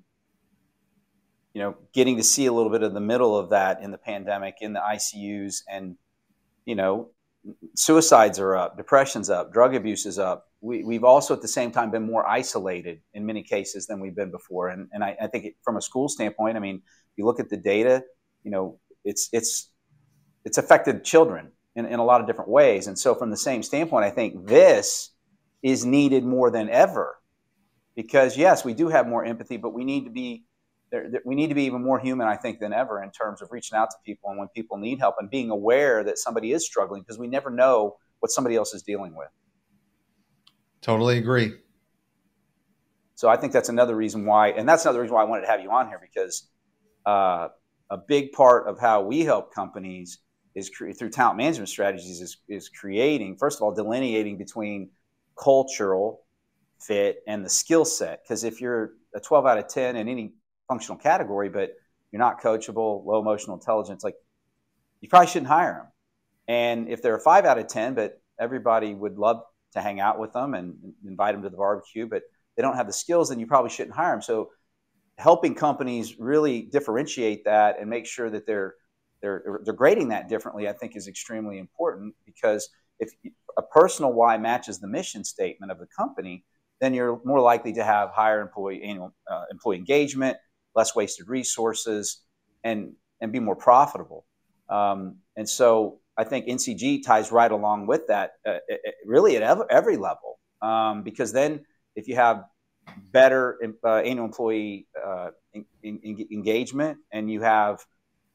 you 1.53 1.62
know, 1.62 1.75
getting 1.94 2.18
to 2.18 2.24
see 2.24 2.46
a 2.46 2.53
little 2.53 2.72
bit 2.72 2.84
of 2.84 2.94
the 2.94 3.00
middle 3.00 3.36
of 3.38 3.50
that 3.50 3.82
in 3.82 3.91
the 3.91 3.98
pandemic, 3.98 4.56
in 4.62 4.74
the 4.74 4.79
ICUs, 4.79 5.63
and 5.68 5.96
you 6.65 6.75
know, 6.75 7.10
suicides 7.75 8.39
are 8.39 8.56
up, 8.56 8.77
depression's 8.77 9.29
up, 9.29 9.51
drug 9.51 9.74
abuse 9.74 10.06
is 10.06 10.20
up, 10.20 10.50
we, 10.62 10.84
we've 10.84 11.03
also 11.03 11.34
at 11.34 11.41
the 11.41 11.48
same 11.48 11.72
time 11.72 11.89
been 11.91 12.06
more 12.06 12.27
isolated 12.27 13.01
in 13.13 13.25
many 13.25 13.44
cases 13.44 13.88
than 13.88 14.00
we've 14.00 14.15
been 14.15 14.32
before. 14.32 14.70
And, 14.70 14.89
and 14.91 15.03
I, 15.03 15.15
I 15.22 15.27
think 15.27 15.46
it, 15.46 15.56
from 15.63 15.77
a 15.77 15.82
school 15.82 16.10
standpoint, 16.10 16.58
I 16.58 16.60
mean, 16.60 16.75
if 16.75 17.18
you 17.18 17.25
look 17.25 17.39
at 17.39 17.50
the 17.50 17.58
data, 17.58 18.03
you 18.44 18.51
know, 18.51 18.79
it's, 19.06 19.29
it's, 19.32 19.70
it's 20.44 20.58
affected 20.58 21.03
children 21.03 21.51
in, 21.75 21.86
in 21.86 22.00
a 22.00 22.03
lot 22.03 22.22
of 22.22 22.27
different 22.27 22.50
ways. 22.50 22.88
And 22.88 23.00
so 23.00 23.15
from 23.15 23.29
the 23.29 23.38
same 23.38 23.63
standpoint, 23.63 24.06
I 24.06 24.10
think 24.10 24.48
this 24.48 25.12
is 25.63 25.86
needed 25.86 26.25
more 26.25 26.51
than 26.51 26.70
ever 26.70 27.18
because 28.00 28.38
yes, 28.38 28.63
we 28.63 28.74
do 28.74 28.88
have 28.88 29.10
more 29.10 29.25
empathy, 29.25 29.58
but 29.58 29.74
we 29.74 29.84
need 29.84 30.06
to 30.06 30.10
be 30.10 30.46
we 31.25 31.36
need 31.36 31.50
to 31.50 31.53
be 31.53 31.63
even 31.63 31.84
more 31.84 32.00
human, 32.00 32.29
I 32.29 32.38
think, 32.38 32.62
than 32.62 32.72
ever 32.72 33.03
in 33.03 33.12
terms 33.12 33.41
of 33.41 33.51
reaching 33.51 33.77
out 33.77 33.89
to 33.91 33.98
people 34.06 34.29
and 34.29 34.39
when 34.39 34.48
people 34.56 34.77
need 34.77 35.00
help 35.00 35.15
and 35.20 35.29
being 35.29 35.50
aware 35.50 36.01
that 36.06 36.18
somebody 36.18 36.53
is 36.53 36.65
struggling 36.65 37.01
because 37.01 37.20
we 37.20 37.27
never 37.27 37.50
know 37.50 37.98
what 38.22 38.32
somebody 38.32 38.56
else 38.56 38.74
is 38.74 38.84
dealing 38.84 39.15
with. 39.18 39.27
Totally 40.79 41.18
agree. 41.18 41.51
So 43.15 43.27
I 43.27 43.36
think 43.36 43.51
that's 43.51 43.68
another 43.68 43.98
reason 43.98 44.25
why, 44.25 44.51
and 44.51 44.68
that's 44.68 44.86
another 44.86 45.01
reason 45.01 45.15
why 45.15 45.24
I 45.24 45.25
wanted 45.25 45.41
to 45.41 45.48
have 45.48 45.62
you 45.62 45.70
on 45.70 45.89
here 45.89 46.00
because 46.01 46.48
uh, 47.06 47.50
a 47.89 47.98
big 47.98 48.32
part 48.32 48.65
of 48.65 48.79
how 48.79 49.01
we 49.01 49.25
help 49.25 49.53
companies 49.53 50.20
is 50.56 50.70
cre- 50.70 50.91
through 50.91 51.10
talent 51.10 51.36
management 51.36 51.68
strategies 51.68 52.22
is, 52.22 52.38
is 52.48 52.70
creating, 52.70 53.36
first 53.36 53.58
of 53.58 53.63
all, 53.63 53.75
delineating 53.75 54.38
between 54.38 54.89
cultural 55.38 56.24
fit 56.81 57.24
and 57.27 57.43
the 57.43 57.50
skill 57.50 57.86
set. 57.86 58.24
Because 58.24 58.43
if 58.43 58.62
you're 58.62 58.91
a 59.15 59.19
12 59.19 59.45
out 59.45 59.57
of 59.57 59.67
10 59.67 59.95
in 59.95 60.07
any 60.07 60.33
functional 60.67 60.98
category, 60.98 61.50
but 61.50 61.74
you're 62.12 62.19
not 62.19 62.41
coachable, 62.41 63.05
low 63.05 63.19
emotional 63.19 63.55
intelligence, 63.55 64.03
like 64.03 64.15
you 65.01 65.09
probably 65.09 65.27
shouldn't 65.27 65.48
hire 65.48 65.74
them. 65.74 65.88
And 66.48 66.89
if 66.89 67.01
they're 67.01 67.15
a 67.15 67.19
five 67.19 67.45
out 67.45 67.59
of 67.59 67.67
10, 67.67 67.93
but 67.93 68.21
everybody 68.39 68.93
would 68.93 69.17
love 69.17 69.41
to 69.74 69.81
hang 69.81 70.00
out 70.00 70.19
with 70.19 70.33
them 70.33 70.53
and 70.53 70.75
invite 71.05 71.36
them 71.36 71.43
to 71.43 71.50
the 71.50 71.57
barbecue, 71.57 72.07
but 72.07 72.24
they 72.55 72.63
don't 72.63 72.75
have 72.75 72.88
the 72.88 72.93
skills, 72.93 73.29
then 73.29 73.39
you 73.39 73.45
probably 73.45 73.69
shouldn't 73.69 73.95
hire 73.95 74.12
them. 74.12 74.21
So 74.21 74.50
helping 75.17 75.53
companies 75.53 76.17
really 76.17 76.63
differentiate 76.63 77.43
that 77.45 77.79
and 77.79 77.89
make 77.89 78.05
sure 78.05 78.29
that 78.29 78.48
they're 78.48 78.75
they're 79.21 79.59
they're 79.63 79.74
grading 79.74 80.09
that 80.09 80.29
differently, 80.29 80.67
I 80.67 80.74
think, 80.74 80.95
is 80.95 81.07
extremely 81.07 81.59
important 81.59 82.15
because 82.25 82.69
if 83.00 83.12
a 83.57 83.62
personal 83.62 84.13
why 84.13 84.38
matches 84.38 84.79
the 84.79 84.88
mission 84.88 85.24
statement 85.24 85.71
of 85.71 85.77
the 85.77 85.88
company, 85.88 86.45
then 86.81 86.93
you're 86.93 87.19
more 87.24 87.41
likely 87.41 87.74
to 87.74 87.83
have 87.83 88.12
higher 88.12 88.41
employee 88.41 88.83
annual 88.83 89.13
uh, 89.29 89.43
employee 89.51 89.77
engagement, 89.77 90.38
less 90.75 90.95
wasted 90.95 91.27
resources, 91.27 92.21
and 92.63 92.93
and 93.21 93.31
be 93.31 93.39
more 93.39 93.55
profitable. 93.55 94.25
Um, 94.69 95.17
and 95.36 95.48
so 95.48 96.00
I 96.17 96.24
think 96.24 96.48
NCG 96.48 97.03
ties 97.03 97.31
right 97.31 97.51
along 97.51 97.88
with 97.88 98.07
that, 98.07 98.33
uh, 98.45 98.57
really 99.05 99.38
at 99.38 99.57
every 99.69 99.98
level, 99.98 100.39
um, 100.62 101.03
because 101.03 101.31
then 101.31 101.65
if 101.95 102.07
you 102.07 102.15
have 102.15 102.43
better 103.12 103.57
uh, 103.83 103.98
annual 103.98 104.25
employee 104.25 104.88
uh, 105.05 105.29
in, 105.53 105.65
in, 105.83 106.27
engagement 106.31 106.98
and 107.12 107.29
you 107.29 107.41
have 107.41 107.79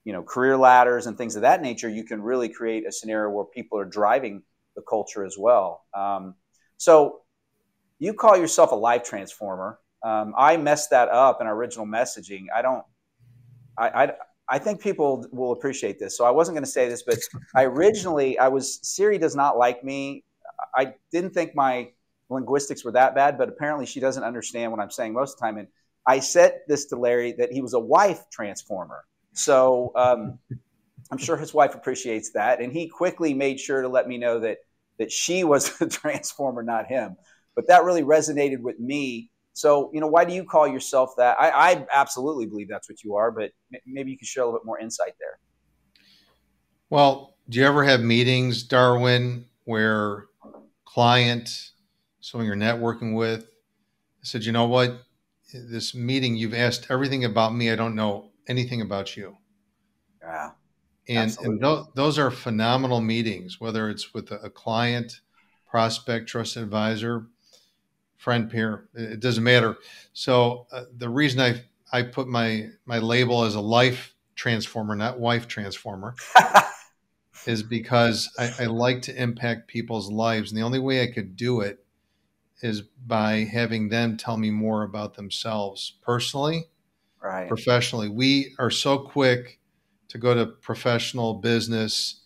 you 0.05 0.13
know 0.13 0.23
career 0.23 0.57
ladders 0.57 1.07
and 1.07 1.17
things 1.17 1.37
of 1.37 1.43
that 1.43 1.63
nature, 1.63 1.89
you 1.89 2.05
can 2.05 2.23
really 2.23 2.49
create 2.49 2.87
a 2.87 2.93
scenario 2.93 3.31
where 3.31 3.45
people 3.45 3.79
are 3.79 3.85
driving 3.85 4.43
the 4.77 4.83
culture 4.89 5.25
as 5.25 5.37
well. 5.39 5.85
Um, 5.95 6.35
so 6.77 7.21
you 8.05 8.13
call 8.15 8.37
yourself 8.37 8.73
a 8.73 8.77
life 8.77 9.03
transformer. 9.03 9.79
Um, 10.03 10.35
I 10.37 10.57
messed 10.57 10.91
that 10.91 11.09
up 11.09 11.41
in 11.41 11.47
our 11.47 11.55
original 11.55 11.87
messaging. 11.87 12.47
I 12.55 12.63
don't. 12.63 12.85
I, 13.79 13.89
I 13.89 14.13
I 14.49 14.59
think 14.59 14.81
people 14.81 15.27
will 15.33 15.53
appreciate 15.53 15.99
this. 15.99 16.17
So 16.17 16.25
I 16.25 16.31
wasn't 16.31 16.55
going 16.55 16.65
to 16.65 16.71
say 16.71 16.89
this, 16.89 17.03
but 17.03 17.19
I 17.55 17.65
originally 17.65 18.39
I 18.39 18.49
was 18.49 18.79
Siri 18.83 19.19
does 19.19 19.35
not 19.35 19.57
like 19.57 19.83
me. 19.83 20.25
I 20.77 20.95
didn't 21.11 21.31
think 21.31 21.55
my 21.55 21.91
linguistics 22.29 22.85
were 22.85 22.93
that 22.93 23.15
bad, 23.15 23.39
but 23.39 23.49
apparently 23.49 23.87
she 23.87 24.01
doesn't 24.01 24.23
understand 24.23 24.71
what 24.71 24.81
I'm 24.81 24.91
saying 24.91 25.15
most 25.15 25.35
of 25.35 25.39
the 25.39 25.47
time. 25.47 25.59
And 25.59 25.69
I 26.07 26.21
said 26.21 26.61
this 26.69 26.85
to 26.87 26.97
Larry 26.97 27.33
that 27.39 27.53
he 27.53 27.63
was 27.63 27.73
a 27.73 27.81
wife 27.81 28.25
transformer. 28.31 29.05
So 29.33 29.93
um, 29.97 30.39
I'm 31.11 31.19
sure 31.19 31.37
his 31.37 31.55
wife 31.55 31.75
appreciates 31.75 32.31
that, 32.33 32.61
and 32.61 32.73
he 32.73 32.89
quickly 32.89 33.33
made 33.33 33.59
sure 33.59 33.81
to 33.81 33.89
let 33.89 34.07
me 34.07 34.19
know 34.19 34.41
that 34.41 34.59
that 34.99 35.11
she 35.11 35.43
was 35.45 35.71
the 35.79 35.87
transformer, 35.87 36.63
not 36.63 36.87
him. 36.87 37.17
But 37.55 37.67
that 37.69 37.85
really 37.85 38.03
resonated 38.03 38.61
with 38.61 38.79
me 38.79 39.31
so, 39.55 39.89
you 39.95 40.01
know, 40.01 40.09
why 40.09 40.25
do 40.25 40.35
you 40.35 40.45
call 40.45 40.67
yourself 40.67 41.15
that? 41.17 41.37
I, 41.41 41.51
I 41.51 41.87
absolutely 41.93 42.47
believe 42.47 42.69
that's 42.69 42.91
what 42.91 43.05
you 43.05 43.15
are, 43.15 43.31
but 43.31 43.53
maybe 43.87 44.11
you 44.11 44.19
can 44.19 44.27
share 44.27 44.43
a 44.43 44.47
little 44.47 44.59
bit 44.59 44.67
more 44.67 44.81
insight 44.81 45.15
there. 45.21 45.39
Well, 46.91 47.37
do 47.49 47.61
you 47.61 47.65
ever 47.65 47.85
have 47.85 48.01
meetings, 48.01 48.65
Darwin, 48.65 49.47
where 49.63 50.27
client, 50.85 51.71
someone 52.21 52.47
you're 52.47 52.57
networking 52.57 53.15
with, 53.15 53.47
said, 54.23 54.45
you 54.45 54.51
know 54.51 54.67
what, 54.67 55.03
this 55.53 55.95
meeting, 55.95 56.35
you've 56.35 56.55
asked 56.55 56.89
everything 56.91 57.25
about 57.25 57.55
me. 57.55 57.71
I 57.71 57.77
don't 57.77 57.95
know 57.95 58.33
anything 58.49 58.81
about 58.81 59.17
you. 59.17 59.37
Yeah. 60.21 60.51
And, 61.07 61.37
and 61.43 61.63
th- 61.63 61.85
those 61.95 62.19
are 62.19 62.33
phenomenal 62.33 63.01
meetings, 63.01 63.61
whether 63.61 63.89
it's 63.89 64.13
with 64.13 64.33
a, 64.33 64.41
a 64.41 64.51
client, 64.51 65.21
prospect, 65.71 66.29
trusted 66.29 66.65
advisor, 66.65 67.29
friend 68.17 68.51
peer 68.51 68.89
it 68.95 69.21
doesn't 69.21 69.45
matter. 69.45 69.77
So 70.13 70.67
uh, 70.73 70.85
the 70.97 71.09
reason 71.09 71.41
i 71.41 71.63
i 71.93 72.03
put 72.03 72.29
my 72.29 72.69
my 72.87 72.99
label 72.99 73.45
as 73.45 73.55
a 73.55 73.61
life 73.61 74.15
transformer 74.35 74.97
not 74.97 75.21
wife 75.21 75.47
transformer 75.47 76.15
is 77.47 77.63
because 77.63 78.31
I, 78.39 78.51
I 78.61 78.65
like 78.67 79.03
to 79.03 79.23
impact 79.23 79.69
people's 79.69 80.11
lives. 80.11 80.51
And 80.51 80.59
the 80.59 80.65
only 80.65 80.81
way 80.81 81.03
i 81.03 81.07
could 81.07 81.37
do 81.37 81.61
it 81.61 81.85
is 82.63 82.83
by 83.07 83.45
having 83.45 83.89
them 83.89 84.17
tell 84.17 84.37
me 84.37 84.51
more 84.51 84.85
about 84.85 85.15
themselves 85.15 85.99
personally 86.03 86.69
right. 87.25 87.49
professionally. 87.49 88.09
We 88.09 88.55
are 88.59 88.71
so 88.71 88.99
quick 88.99 89.59
to 90.09 90.19
go 90.19 90.35
to 90.35 90.47
professional 90.47 91.35
business 91.35 92.21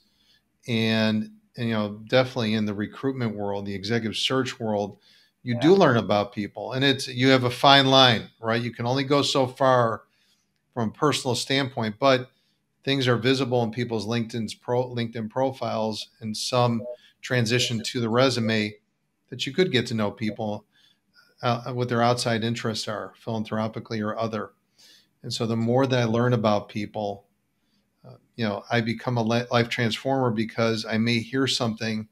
and, 0.66 1.30
and 1.56 1.68
you 1.68 1.74
know 1.74 2.00
definitely 2.08 2.54
in 2.54 2.66
the 2.66 2.74
recruitment 2.74 3.34
world 3.34 3.64
the 3.64 3.74
executive 3.74 4.16
search 4.16 4.60
world 4.60 4.98
you 5.48 5.54
yeah. 5.54 5.60
do 5.60 5.74
learn 5.74 5.96
about 5.96 6.34
people 6.34 6.74
and 6.74 6.84
it's 6.84 7.08
you 7.08 7.28
have 7.28 7.44
a 7.44 7.50
fine 7.50 7.86
line 7.86 8.28
right 8.38 8.60
you 8.60 8.70
can 8.70 8.84
only 8.84 9.02
go 9.02 9.22
so 9.22 9.46
far 9.46 10.02
from 10.74 10.90
a 10.90 10.92
personal 10.92 11.34
standpoint 11.34 11.94
but 11.98 12.30
things 12.84 13.08
are 13.08 13.16
visible 13.16 13.62
in 13.62 13.70
people's 13.70 14.06
linkedin's 14.06 14.52
pro 14.52 14.94
linkedin 14.94 15.30
profiles 15.30 16.10
and 16.20 16.36
some 16.36 16.82
transition 17.22 17.82
to 17.82 17.98
the 17.98 18.10
resume 18.10 18.74
that 19.30 19.46
you 19.46 19.52
could 19.54 19.72
get 19.72 19.86
to 19.86 19.94
know 19.94 20.10
people 20.10 20.66
uh, 21.40 21.72
what 21.72 21.88
their 21.88 22.02
outside 22.02 22.44
interests 22.44 22.86
are 22.86 23.14
philanthropically 23.16 24.02
or 24.02 24.18
other 24.18 24.50
and 25.22 25.32
so 25.32 25.46
the 25.46 25.56
more 25.56 25.86
that 25.86 26.00
i 26.00 26.04
learn 26.04 26.34
about 26.34 26.68
people 26.68 27.24
uh, 28.06 28.16
you 28.36 28.44
know 28.44 28.62
i 28.70 28.82
become 28.82 29.16
a 29.16 29.22
life 29.22 29.70
transformer 29.70 30.30
because 30.30 30.84
i 30.84 30.98
may 30.98 31.20
hear 31.20 31.46
something 31.46 32.06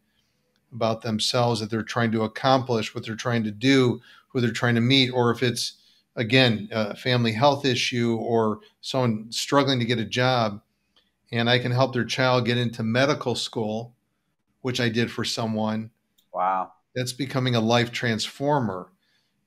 about 0.72 1.02
themselves 1.02 1.60
that 1.60 1.70
they're 1.70 1.82
trying 1.82 2.12
to 2.12 2.24
accomplish, 2.24 2.94
what 2.94 3.04
they're 3.04 3.14
trying 3.14 3.44
to 3.44 3.50
do, 3.50 4.00
who 4.28 4.40
they're 4.40 4.50
trying 4.50 4.74
to 4.74 4.80
meet, 4.80 5.10
or 5.10 5.30
if 5.30 5.42
it's 5.42 5.74
again 6.16 6.68
a 6.72 6.96
family 6.96 7.32
health 7.32 7.64
issue 7.64 8.16
or 8.16 8.60
someone 8.80 9.30
struggling 9.30 9.78
to 9.78 9.84
get 9.84 9.98
a 9.98 10.04
job, 10.04 10.60
and 11.32 11.50
I 11.50 11.58
can 11.58 11.72
help 11.72 11.92
their 11.92 12.04
child 12.04 12.46
get 12.46 12.58
into 12.58 12.82
medical 12.82 13.34
school, 13.34 13.94
which 14.62 14.80
I 14.80 14.88
did 14.88 15.10
for 15.10 15.24
someone. 15.24 15.90
Wow. 16.32 16.72
That's 16.94 17.12
becoming 17.12 17.54
a 17.54 17.60
life 17.60 17.92
transformer. 17.92 18.92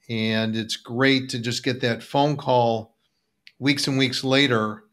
And 0.10 0.56
it's 0.56 0.76
great 0.76 1.30
to 1.30 1.40
just 1.40 1.64
get 1.64 1.82
that 1.82 2.02
phone 2.02 2.36
call 2.36 2.96
weeks 3.60 3.88
and 3.88 3.98
weeks 3.98 4.24
later. 4.24 4.84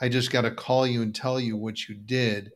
I 0.00 0.08
just 0.08 0.30
got 0.30 0.42
to 0.42 0.50
call 0.50 0.86
you 0.86 1.02
and 1.02 1.14
tell 1.14 1.40
you 1.40 1.56
what 1.56 1.88
you 1.88 1.94
did. 1.94 2.52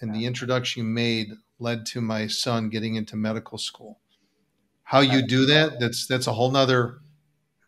And 0.00 0.14
the 0.14 0.26
introduction 0.26 0.82
you 0.82 0.88
made 0.88 1.32
led 1.62 1.86
to 1.86 2.00
my 2.00 2.26
son 2.26 2.68
getting 2.68 2.96
into 2.96 3.16
medical 3.16 3.56
school. 3.56 4.00
How 4.82 5.00
you 5.00 5.26
do 5.26 5.46
that? 5.46 5.80
That's 5.80 6.06
that's 6.06 6.26
a 6.26 6.32
whole 6.32 6.50
nother 6.50 6.98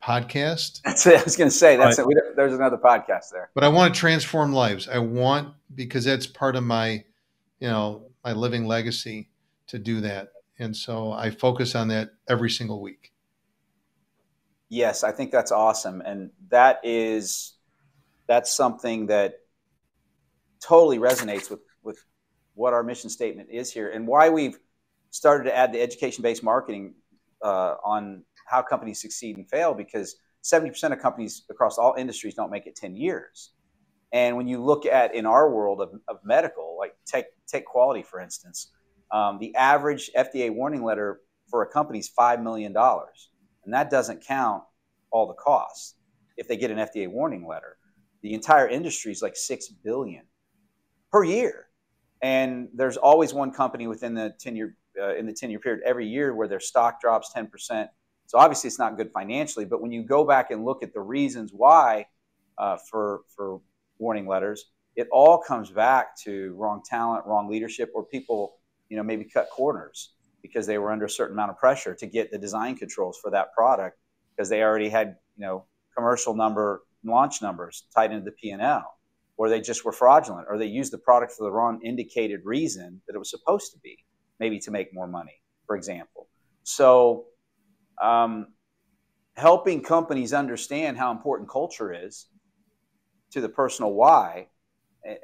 podcast. 0.02 0.82
That's 0.82 1.06
it. 1.06 1.20
I 1.20 1.22
was 1.22 1.36
going 1.36 1.48
to 1.48 1.56
say 1.56 1.76
that's 1.76 1.98
it. 1.98 2.06
We, 2.06 2.14
there's 2.36 2.52
another 2.52 2.76
podcast 2.76 3.30
there. 3.32 3.50
But 3.54 3.64
I 3.64 3.68
want 3.68 3.94
to 3.94 3.98
transform 3.98 4.52
lives. 4.52 4.88
I 4.88 4.98
want 4.98 5.54
because 5.74 6.04
that's 6.04 6.26
part 6.26 6.56
of 6.56 6.64
my, 6.64 7.04
you 7.60 7.68
know, 7.68 8.10
my 8.24 8.32
living 8.32 8.66
legacy 8.66 9.30
to 9.68 9.78
do 9.78 10.00
that, 10.02 10.28
and 10.58 10.76
so 10.76 11.12
I 11.12 11.30
focus 11.30 11.74
on 11.74 11.88
that 11.88 12.10
every 12.28 12.50
single 12.50 12.82
week. 12.82 13.12
Yes, 14.68 15.04
I 15.04 15.12
think 15.12 15.30
that's 15.30 15.52
awesome, 15.52 16.02
and 16.02 16.30
that 16.50 16.80
is 16.82 17.54
that's 18.26 18.54
something 18.54 19.06
that 19.06 19.40
totally 20.60 20.98
resonates 20.98 21.50
with 21.50 21.60
with 21.60 21.63
what 22.54 22.72
our 22.72 22.82
mission 22.82 23.10
statement 23.10 23.48
is 23.50 23.72
here 23.72 23.90
and 23.90 24.06
why 24.06 24.28
we've 24.28 24.58
started 25.10 25.44
to 25.44 25.56
add 25.56 25.72
the 25.72 25.80
education-based 25.80 26.42
marketing 26.42 26.94
uh, 27.44 27.74
on 27.84 28.24
how 28.46 28.62
companies 28.62 29.00
succeed 29.00 29.36
and 29.36 29.48
fail 29.48 29.74
because 29.74 30.16
70% 30.42 30.92
of 30.92 30.98
companies 30.98 31.44
across 31.50 31.78
all 31.78 31.94
industries 31.96 32.34
don't 32.34 32.50
make 32.50 32.66
it 32.66 32.76
10 32.76 32.96
years. 32.96 33.52
And 34.12 34.36
when 34.36 34.46
you 34.46 34.62
look 34.62 34.86
at 34.86 35.14
in 35.14 35.26
our 35.26 35.50
world 35.50 35.80
of, 35.80 35.90
of 36.08 36.18
medical 36.24 36.76
like 36.78 36.94
take, 37.06 37.26
take 37.46 37.64
quality 37.64 38.02
for 38.02 38.20
instance 38.20 38.72
um, 39.10 39.38
the 39.38 39.54
average 39.56 40.10
fda 40.16 40.50
warning 40.50 40.84
letter 40.84 41.20
for 41.48 41.62
a 41.62 41.66
company 41.66 41.98
is 41.98 42.10
$5 42.16 42.42
million 42.42 42.74
and 42.76 43.74
that 43.74 43.90
doesn't 43.90 44.24
count 44.24 44.62
all 45.10 45.26
the 45.26 45.34
costs 45.34 45.94
if 46.36 46.48
they 46.48 46.56
get 46.56 46.70
an 46.70 46.78
fda 46.78 47.08
warning 47.08 47.46
letter. 47.46 47.76
The 48.22 48.34
entire 48.34 48.68
industry 48.68 49.12
is 49.12 49.22
like 49.22 49.36
6 49.36 49.68
billion 49.84 50.24
per 51.12 51.24
year 51.24 51.66
and 52.22 52.68
there's 52.74 52.96
always 52.96 53.34
one 53.34 53.50
company 53.50 53.86
within 53.86 54.14
the 54.14 54.34
10 54.38 54.56
year 54.56 54.76
uh, 55.00 55.14
in 55.16 55.26
the 55.26 55.32
10 55.32 55.50
year 55.50 55.58
period 55.58 55.82
every 55.84 56.06
year 56.06 56.34
where 56.34 56.48
their 56.48 56.60
stock 56.60 57.00
drops 57.00 57.32
10%. 57.36 57.88
So 58.26 58.38
obviously 58.38 58.68
it's 58.68 58.78
not 58.78 58.96
good 58.96 59.10
financially, 59.12 59.64
but 59.64 59.82
when 59.82 59.92
you 59.92 60.02
go 60.02 60.24
back 60.24 60.50
and 60.50 60.64
look 60.64 60.82
at 60.82 60.92
the 60.92 61.00
reasons 61.00 61.52
why 61.52 62.06
uh, 62.58 62.76
for 62.90 63.22
for 63.34 63.60
warning 63.98 64.26
letters, 64.26 64.70
it 64.96 65.08
all 65.10 65.38
comes 65.38 65.70
back 65.70 66.16
to 66.22 66.54
wrong 66.54 66.82
talent, 66.84 67.26
wrong 67.26 67.48
leadership, 67.48 67.90
or 67.94 68.04
people 68.04 68.56
you 68.88 68.96
know 68.96 69.02
maybe 69.02 69.24
cut 69.24 69.48
corners 69.50 70.14
because 70.42 70.66
they 70.66 70.78
were 70.78 70.92
under 70.92 71.06
a 71.06 71.10
certain 71.10 71.34
amount 71.34 71.50
of 71.50 71.58
pressure 71.58 71.94
to 71.94 72.06
get 72.06 72.30
the 72.30 72.38
design 72.38 72.76
controls 72.76 73.18
for 73.20 73.30
that 73.30 73.52
product 73.54 73.98
because 74.34 74.48
they 74.48 74.62
already 74.62 74.88
had 74.88 75.16
you 75.36 75.44
know 75.44 75.64
commercial 75.96 76.34
number 76.34 76.82
launch 77.04 77.42
numbers 77.42 77.84
tied 77.94 78.12
into 78.12 78.24
the 78.24 78.32
P&L 78.32 78.84
or 79.36 79.48
they 79.48 79.60
just 79.60 79.84
were 79.84 79.92
fraudulent, 79.92 80.46
or 80.48 80.58
they 80.58 80.66
used 80.66 80.92
the 80.92 80.98
product 80.98 81.32
for 81.32 81.44
the 81.44 81.50
wrong 81.50 81.80
indicated 81.82 82.40
reason 82.44 83.00
that 83.06 83.14
it 83.14 83.18
was 83.18 83.30
supposed 83.30 83.72
to 83.72 83.78
be, 83.80 83.96
maybe 84.38 84.58
to 84.60 84.70
make 84.70 84.94
more 84.94 85.06
money, 85.08 85.40
for 85.66 85.76
example. 85.76 86.28
So, 86.62 87.26
um, 88.00 88.48
helping 89.36 89.82
companies 89.82 90.32
understand 90.32 90.96
how 90.96 91.10
important 91.10 91.48
culture 91.48 91.92
is 91.92 92.26
to 93.32 93.40
the 93.40 93.48
personal 93.48 93.92
why, 93.92 94.46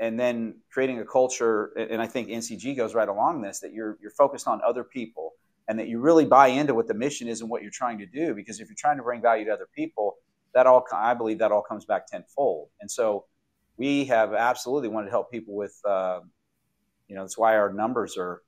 and 0.01 0.19
then 0.19 0.57
creating 0.73 0.99
a 0.99 1.05
culture, 1.05 1.67
and 1.77 2.03
I 2.03 2.07
think 2.07 2.29
NCG 2.29 2.77
goes 2.77 2.95
right 2.95 3.09
along 3.09 3.41
this 3.41 3.61
that 3.61 3.73
you're 3.73 3.97
you're 4.03 4.11
focused 4.11 4.47
on 4.47 4.61
other 4.67 4.85
people 4.85 5.33
and 5.69 5.79
that 5.79 5.89
you 5.89 6.01
really 6.01 6.25
buy 6.25 6.49
into 6.49 6.75
what 6.75 6.89
the 6.89 6.95
mission 6.95 7.29
is 7.29 7.41
and 7.41 7.49
what 7.49 7.63
you're 7.63 7.71
trying 7.71 7.97
to 7.99 8.07
do. 8.07 8.35
Because 8.35 8.59
if 8.59 8.69
you're 8.69 8.77
trying 8.77 8.97
to 8.97 9.05
bring 9.05 9.23
value 9.23 9.45
to 9.45 9.53
other 9.53 9.69
people, 9.75 10.17
that 10.53 10.67
all 10.67 10.85
I 10.93 11.15
believe 11.15 11.39
that 11.39 11.53
all 11.53 11.63
comes 11.63 11.85
back 11.85 12.09
tenfold. 12.09 12.69
And 12.81 12.91
so 12.91 13.27
we 13.81 14.05
have 14.05 14.35
absolutely 14.35 14.91
wanted 14.91 15.07
to 15.07 15.11
help 15.11 15.31
people 15.31 15.57
with, 15.57 15.75
uh, 15.89 16.21
you 17.09 17.17
know, 17.17 17.23
that's 17.23 17.39
why 17.39 17.57
our 17.57 17.73
numbers 17.73 18.19
are, 18.19 18.43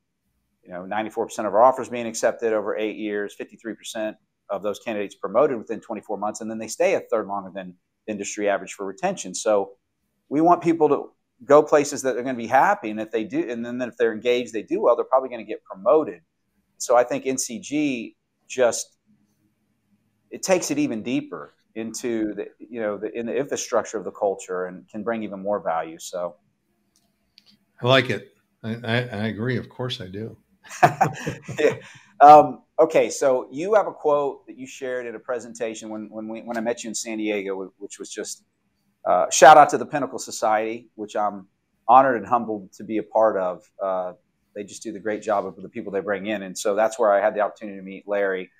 you 0.62 0.70
know, 0.70 0.82
94% 0.82 1.46
of 1.46 1.54
our 1.54 1.62
offers 1.62 1.88
being 1.88 2.06
accepted 2.06 2.52
over 2.52 2.76
eight 2.76 2.96
years, 2.96 3.34
53% 3.40 4.14
of 4.50 4.62
those 4.62 4.78
candidates 4.80 5.14
promoted 5.14 5.56
within 5.56 5.80
24 5.80 6.18
months, 6.18 6.42
and 6.42 6.50
then 6.50 6.58
they 6.58 6.68
stay 6.68 6.96
a 6.96 7.00
third 7.00 7.28
longer 7.28 7.50
than 7.54 7.74
industry 8.06 8.46
average 8.46 8.74
for 8.74 8.84
retention. 8.84 9.34
So 9.34 9.70
we 10.28 10.42
want 10.42 10.62
people 10.62 10.90
to 10.90 11.12
go 11.46 11.62
places 11.62 12.02
that 12.02 12.12
they're 12.12 12.22
going 12.22 12.36
to 12.36 12.42
be 12.42 12.46
happy, 12.46 12.90
and 12.90 13.00
if 13.00 13.10
they 13.10 13.24
do, 13.24 13.48
and 13.48 13.64
then 13.64 13.80
if 13.80 13.96
they're 13.96 14.12
engaged, 14.12 14.52
they 14.52 14.62
do 14.62 14.82
well, 14.82 14.96
they're 14.96 15.06
probably 15.06 15.30
going 15.30 15.44
to 15.44 15.50
get 15.50 15.64
promoted. 15.64 16.20
So 16.76 16.94
I 16.94 17.04
think 17.04 17.24
NCG 17.24 18.16
just 18.48 18.98
it 20.30 20.42
takes 20.42 20.70
it 20.70 20.78
even 20.78 21.02
deeper 21.02 21.54
into 21.74 22.34
the 22.34 22.46
you 22.58 22.80
know 22.80 22.96
the 22.98 23.16
in 23.18 23.26
the 23.26 23.34
infrastructure 23.34 23.98
of 23.98 24.04
the 24.04 24.10
culture 24.10 24.66
and 24.66 24.88
can 24.88 25.02
bring 25.02 25.22
even 25.22 25.40
more 25.40 25.60
value. 25.60 25.98
So 25.98 26.36
I 27.82 27.86
like 27.86 28.10
it. 28.10 28.34
I, 28.62 28.76
I, 28.84 28.96
I 28.96 29.26
agree. 29.26 29.56
Of 29.56 29.68
course, 29.68 30.00
I 30.00 30.06
do. 30.06 30.36
yeah. 31.58 31.74
um, 32.20 32.62
okay, 32.78 33.10
so 33.10 33.48
you 33.50 33.74
have 33.74 33.86
a 33.86 33.92
quote 33.92 34.46
that 34.46 34.56
you 34.56 34.66
shared 34.66 35.06
at 35.06 35.14
a 35.14 35.18
presentation 35.18 35.88
when 35.88 36.08
when 36.10 36.28
we, 36.28 36.40
when 36.42 36.56
I 36.56 36.60
met 36.60 36.84
you 36.84 36.88
in 36.88 36.94
San 36.94 37.18
Diego, 37.18 37.72
which 37.78 37.98
was 37.98 38.10
just 38.10 38.44
uh, 39.04 39.28
shout 39.30 39.56
out 39.56 39.68
to 39.70 39.78
the 39.78 39.86
Pinnacle 39.86 40.18
Society, 40.18 40.88
which 40.94 41.16
I'm 41.16 41.48
honored 41.88 42.16
and 42.16 42.26
humbled 42.26 42.72
to 42.74 42.84
be 42.84 42.98
a 42.98 43.02
part 43.02 43.36
of. 43.36 43.62
Uh, 43.82 44.12
they 44.54 44.64
just 44.64 44.82
do 44.82 44.92
the 44.92 45.00
great 45.00 45.22
job 45.22 45.46
of 45.46 45.56
the 45.56 45.68
people 45.68 45.92
they 45.92 46.00
bring 46.00 46.26
in, 46.26 46.42
and 46.42 46.56
so 46.56 46.74
that's 46.74 46.98
where 46.98 47.12
I 47.12 47.20
had 47.20 47.34
the 47.34 47.40
opportunity 47.40 47.78
to 47.78 47.82
meet 47.82 48.06
Larry, 48.06 48.50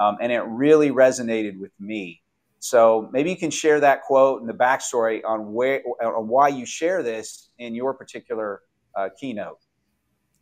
um, 0.00 0.18
and 0.20 0.30
it 0.30 0.40
really 0.40 0.90
resonated 0.90 1.58
with 1.58 1.72
me. 1.80 2.20
So 2.66 3.08
maybe 3.12 3.30
you 3.30 3.36
can 3.36 3.50
share 3.50 3.78
that 3.80 4.02
quote 4.02 4.40
and 4.40 4.48
the 4.48 4.54
backstory 4.54 5.20
on 5.24 5.52
where 5.52 5.82
on 6.02 6.26
why 6.26 6.48
you 6.48 6.66
share 6.66 7.02
this 7.02 7.50
in 7.58 7.74
your 7.74 7.94
particular 7.94 8.62
uh, 8.96 9.08
keynote 9.18 9.60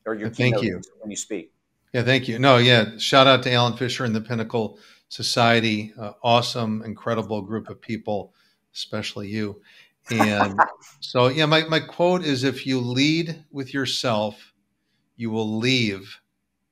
or 0.07 0.15
your 0.15 0.31
thank 0.31 0.57
keynote 0.57 0.65
you. 0.65 0.81
when 1.01 1.11
you 1.11 1.17
speak. 1.17 1.53
Yeah, 1.93 2.03
thank 2.03 2.27
you. 2.27 2.39
No, 2.39 2.57
yeah, 2.57 2.97
shout 2.97 3.27
out 3.27 3.43
to 3.43 3.53
Alan 3.53 3.77
Fisher 3.77 4.05
and 4.05 4.15
the 4.15 4.23
Pinnacle 4.23 4.79
Society. 5.09 5.93
Uh, 5.99 6.13
awesome, 6.23 6.83
incredible 6.83 7.43
group 7.43 7.69
of 7.69 7.81
people, 7.81 8.33
especially 8.75 9.29
you. 9.29 9.61
And 10.11 10.59
so, 11.01 11.29
yeah, 11.29 11.47
my, 11.47 11.65
my 11.65 11.79
quote 11.79 12.25
is 12.25 12.43
if 12.43 12.67
you 12.67 12.81
lead 12.81 13.45
with 13.53 13.73
yourself, 13.73 14.53
you 15.17 15.31
will 15.31 15.59
leave 15.59 16.21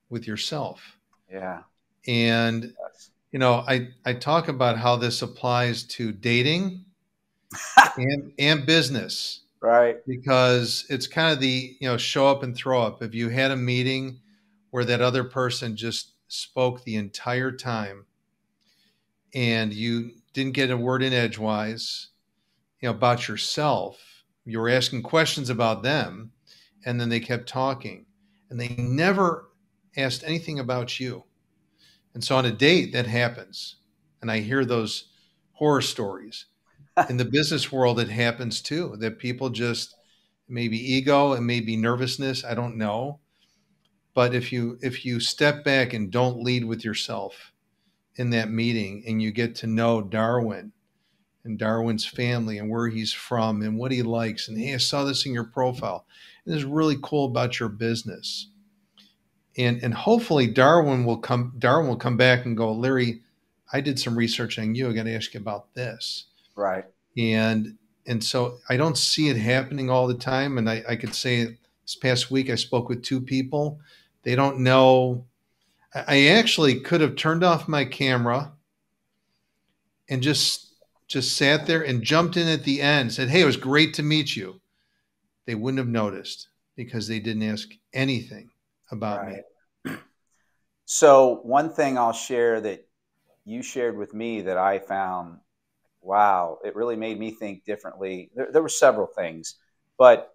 with 0.09 0.27
yourself. 0.27 0.97
Yeah. 1.31 1.61
And 2.05 2.63
yes 2.63 3.11
you 3.33 3.39
know, 3.39 3.65
I, 3.67 3.89
I 4.05 4.13
talk 4.13 4.47
about 4.47 4.77
how 4.77 4.95
this 4.95 5.23
applies 5.23 5.83
to 5.85 6.11
dating 6.11 6.85
and, 7.97 8.31
and 8.37 8.65
business. 8.65 9.41
Right. 9.59 9.97
Because 10.05 10.85
it's 10.87 11.07
kind 11.07 11.33
of 11.33 11.39
the, 11.39 11.75
you 11.81 11.87
know, 11.87 11.97
show 11.97 12.27
up 12.27 12.43
and 12.43 12.55
throw 12.55 12.81
up. 12.81 13.01
If 13.01 13.15
you 13.15 13.29
had 13.29 13.49
a 13.49 13.57
meeting 13.57 14.19
where 14.69 14.85
that 14.85 15.01
other 15.01 15.23
person 15.23 15.75
just 15.75 16.11
spoke 16.27 16.83
the 16.83 16.95
entire 16.95 17.51
time 17.51 18.05
and 19.33 19.73
you 19.73 20.11
didn't 20.33 20.53
get 20.53 20.69
a 20.69 20.77
word 20.77 21.01
in 21.01 21.11
edgewise, 21.11 22.09
you 22.81 22.89
know, 22.89 22.93
about 22.93 23.27
yourself, 23.27 23.99
you 24.45 24.59
were 24.59 24.69
asking 24.69 25.01
questions 25.01 25.49
about 25.49 25.81
them 25.81 26.31
and 26.85 27.01
then 27.01 27.09
they 27.09 27.19
kept 27.19 27.47
talking 27.49 28.05
and 28.51 28.59
they 28.59 28.75
never 28.77 29.49
asked 29.97 30.23
anything 30.23 30.59
about 30.59 30.99
you 30.99 31.23
and 32.13 32.23
so 32.23 32.35
on 32.35 32.45
a 32.45 32.51
date, 32.51 32.93
that 32.93 33.07
happens. 33.07 33.77
And 34.21 34.31
I 34.31 34.39
hear 34.39 34.65
those 34.65 35.09
horror 35.53 35.81
stories. 35.81 36.45
In 37.09 37.17
the 37.17 37.25
business 37.25 37.71
world, 37.71 37.99
it 37.99 38.09
happens 38.09 38.61
too 38.61 38.95
that 38.99 39.17
people 39.17 39.49
just 39.49 39.95
maybe 40.47 40.77
ego 40.77 41.33
and 41.33 41.45
maybe 41.45 41.75
nervousness. 41.75 42.43
I 42.43 42.53
don't 42.53 42.77
know. 42.77 43.19
But 44.13 44.35
if 44.35 44.51
you 44.51 44.77
if 44.81 45.05
you 45.05 45.19
step 45.19 45.63
back 45.63 45.93
and 45.93 46.11
don't 46.11 46.43
lead 46.43 46.65
with 46.65 46.85
yourself 46.85 47.51
in 48.15 48.29
that 48.29 48.51
meeting 48.51 49.03
and 49.07 49.21
you 49.21 49.31
get 49.31 49.55
to 49.55 49.67
know 49.67 50.01
Darwin 50.03 50.71
and 51.43 51.57
Darwin's 51.57 52.05
family 52.05 52.59
and 52.59 52.69
where 52.69 52.89
he's 52.89 53.11
from 53.11 53.63
and 53.63 53.77
what 53.77 53.91
he 53.91 54.03
likes 54.03 54.47
and 54.47 54.57
hey, 54.57 54.75
I 54.75 54.77
saw 54.77 55.03
this 55.03 55.25
in 55.25 55.33
your 55.33 55.45
profile. 55.45 56.05
And 56.45 56.53
this 56.53 56.63
is 56.63 56.69
really 56.69 56.97
cool 57.01 57.25
about 57.25 57.59
your 57.59 57.69
business 57.69 58.49
and 59.57 59.83
and 59.83 59.93
hopefully 59.93 60.47
Darwin 60.47 61.05
will 61.05 61.17
come 61.17 61.53
Darwin 61.59 61.87
will 61.87 61.95
come 61.95 62.17
back 62.17 62.45
and 62.45 62.57
go, 62.57 62.71
Larry, 62.71 63.21
I 63.71 63.81
did 63.81 63.99
some 63.99 64.17
research 64.17 64.57
on 64.59 64.75
you. 64.75 64.89
I 64.89 64.93
got 64.93 65.03
to 65.03 65.15
ask 65.15 65.33
you 65.33 65.39
about 65.39 65.73
this. 65.73 66.25
Right. 66.55 66.85
And 67.17 67.77
and 68.05 68.23
so 68.23 68.59
I 68.69 68.77
don't 68.77 68.97
see 68.97 69.29
it 69.29 69.37
happening 69.37 69.89
all 69.89 70.07
the 70.07 70.13
time. 70.13 70.57
And 70.57 70.69
I, 70.69 70.83
I 70.89 70.95
could 70.95 71.15
say 71.15 71.57
this 71.83 71.95
past 71.95 72.31
week 72.31 72.49
I 72.49 72.55
spoke 72.55 72.89
with 72.89 73.03
two 73.03 73.21
people. 73.21 73.79
They 74.23 74.35
don't 74.35 74.59
know. 74.59 75.25
I 75.95 76.27
actually 76.27 76.79
could 76.79 77.01
have 77.01 77.15
turned 77.15 77.43
off 77.43 77.67
my 77.67 77.85
camera 77.85 78.53
and 80.09 80.23
just 80.23 80.73
just 81.07 81.37
sat 81.37 81.67
there 81.67 81.83
and 81.83 82.01
jumped 82.01 82.37
in 82.37 82.47
at 82.47 82.63
the 82.63 82.81
end, 82.81 83.13
said, 83.13 83.29
Hey, 83.29 83.41
it 83.41 83.45
was 83.45 83.57
great 83.57 83.93
to 83.95 84.03
meet 84.03 84.35
you. 84.35 84.59
They 85.45 85.53
wouldn't 85.53 85.77
have 85.77 85.87
noticed 85.87 86.47
because 86.75 87.07
they 87.07 87.19
didn't 87.19 87.43
ask 87.43 87.69
anything 87.93 88.49
about 88.93 89.25
right. 89.25 89.43
me. 89.85 89.95
So, 90.85 91.39
one 91.43 91.73
thing 91.73 91.97
I'll 91.97 92.13
share 92.13 92.61
that 92.61 92.87
you 93.45 93.61
shared 93.61 93.97
with 93.97 94.13
me 94.13 94.41
that 94.41 94.57
I 94.57 94.79
found, 94.79 95.39
wow, 96.01 96.59
it 96.63 96.75
really 96.75 96.95
made 96.95 97.19
me 97.19 97.31
think 97.31 97.65
differently. 97.65 98.31
There, 98.35 98.51
there 98.51 98.61
were 98.61 98.69
several 98.69 99.07
things, 99.07 99.55
but 99.97 100.29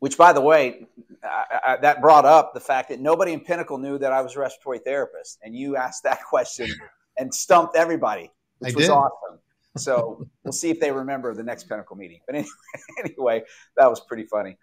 which, 0.00 0.16
by 0.16 0.32
the 0.32 0.40
way, 0.40 0.86
I, 1.24 1.60
I, 1.66 1.76
that 1.78 2.00
brought 2.00 2.24
up 2.24 2.54
the 2.54 2.60
fact 2.60 2.88
that 2.90 3.00
nobody 3.00 3.32
in 3.32 3.40
Pinnacle 3.40 3.78
knew 3.78 3.98
that 3.98 4.12
I 4.12 4.22
was 4.22 4.36
a 4.36 4.40
respiratory 4.40 4.78
therapist, 4.78 5.38
and 5.42 5.54
you 5.54 5.76
asked 5.76 6.04
that 6.04 6.24
question 6.24 6.70
and 7.18 7.34
stumped 7.34 7.76
everybody, 7.76 8.30
which 8.58 8.74
I 8.74 8.76
was 8.76 8.86
did. 8.86 8.92
awesome. 8.92 9.38
So 9.76 10.26
we'll 10.44 10.52
see 10.52 10.70
if 10.70 10.80
they 10.80 10.92
remember 10.92 11.34
the 11.34 11.42
next 11.42 11.68
Pinnacle 11.68 11.96
meeting. 11.96 12.20
But 12.26 12.36
anyway, 12.36 12.50
anyway, 13.04 13.42
that 13.76 13.90
was 13.90 14.00
pretty 14.00 14.24
funny 14.24 14.56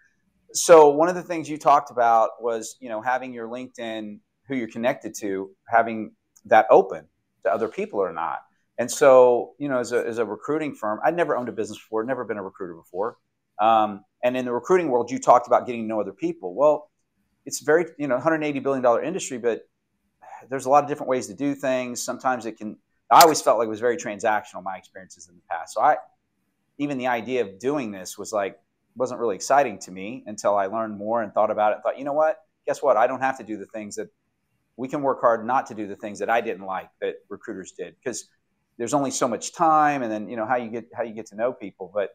so 0.56 0.88
one 0.90 1.08
of 1.08 1.14
the 1.14 1.22
things 1.22 1.48
you 1.48 1.58
talked 1.58 1.90
about 1.90 2.30
was 2.40 2.76
you 2.80 2.88
know 2.88 3.00
having 3.00 3.32
your 3.32 3.48
linkedin 3.48 4.18
who 4.48 4.56
you're 4.56 4.68
connected 4.68 5.14
to 5.14 5.50
having 5.68 6.12
that 6.44 6.66
open 6.70 7.06
to 7.44 7.52
other 7.52 7.68
people 7.68 7.98
or 7.98 8.12
not. 8.12 8.40
And 8.78 8.90
so 8.90 9.54
you 9.58 9.68
know 9.68 9.78
as 9.78 9.92
a, 9.92 10.06
as 10.06 10.18
a 10.18 10.24
recruiting 10.24 10.74
firm 10.74 11.00
i'd 11.04 11.16
never 11.16 11.36
owned 11.36 11.48
a 11.48 11.52
business 11.52 11.78
before 11.78 12.04
never 12.04 12.24
been 12.24 12.38
a 12.38 12.42
recruiter 12.42 12.74
before. 12.74 13.16
Um, 13.60 14.04
and 14.22 14.36
in 14.36 14.44
the 14.44 14.52
recruiting 14.52 14.88
world 14.88 15.10
you 15.10 15.18
talked 15.18 15.46
about 15.46 15.66
getting 15.66 15.82
to 15.82 15.88
know 15.88 16.00
other 16.00 16.12
people. 16.12 16.54
Well 16.54 16.90
it's 17.44 17.60
very 17.60 17.86
you 17.98 18.08
know 18.08 18.16
180 18.16 18.58
billion 18.60 18.82
dollar 18.82 19.02
industry 19.02 19.38
but 19.38 19.62
there's 20.48 20.66
a 20.66 20.70
lot 20.70 20.84
of 20.84 20.88
different 20.88 21.08
ways 21.08 21.26
to 21.28 21.34
do 21.34 21.54
things. 21.54 22.02
Sometimes 22.02 22.46
it 22.46 22.58
can 22.58 22.76
i 23.10 23.22
always 23.22 23.40
felt 23.40 23.58
like 23.58 23.66
it 23.66 23.70
was 23.70 23.80
very 23.80 23.96
transactional 23.96 24.62
my 24.62 24.76
experiences 24.76 25.28
in 25.28 25.36
the 25.36 25.42
past. 25.48 25.74
So 25.74 25.80
i 25.80 25.96
even 26.78 26.98
the 26.98 27.06
idea 27.06 27.40
of 27.42 27.58
doing 27.58 27.90
this 27.90 28.18
was 28.18 28.32
like 28.32 28.58
wasn't 28.96 29.20
really 29.20 29.36
exciting 29.36 29.78
to 29.80 29.90
me 29.90 30.24
until 30.26 30.56
I 30.56 30.66
learned 30.66 30.96
more 30.96 31.22
and 31.22 31.32
thought 31.32 31.50
about 31.50 31.72
it. 31.72 31.78
Thought, 31.82 31.98
you 31.98 32.04
know 32.04 32.12
what? 32.12 32.38
Guess 32.66 32.82
what? 32.82 32.96
I 32.96 33.06
don't 33.06 33.20
have 33.20 33.38
to 33.38 33.44
do 33.44 33.56
the 33.56 33.66
things 33.66 33.96
that 33.96 34.08
we 34.76 34.88
can 34.88 35.02
work 35.02 35.20
hard 35.20 35.46
not 35.46 35.66
to 35.66 35.74
do 35.74 35.86
the 35.86 35.96
things 35.96 36.18
that 36.18 36.30
I 36.30 36.40
didn't 36.40 36.66
like 36.66 36.88
that 37.00 37.16
recruiters 37.28 37.72
did 37.72 37.94
because 38.02 38.28
there's 38.78 38.94
only 38.94 39.10
so 39.10 39.26
much 39.26 39.54
time, 39.54 40.02
and 40.02 40.12
then 40.12 40.28
you 40.28 40.36
know 40.36 40.46
how 40.46 40.56
you 40.56 40.70
get 40.70 40.88
how 40.94 41.02
you 41.02 41.14
get 41.14 41.26
to 41.26 41.36
know 41.36 41.52
people. 41.52 41.90
But 41.94 42.10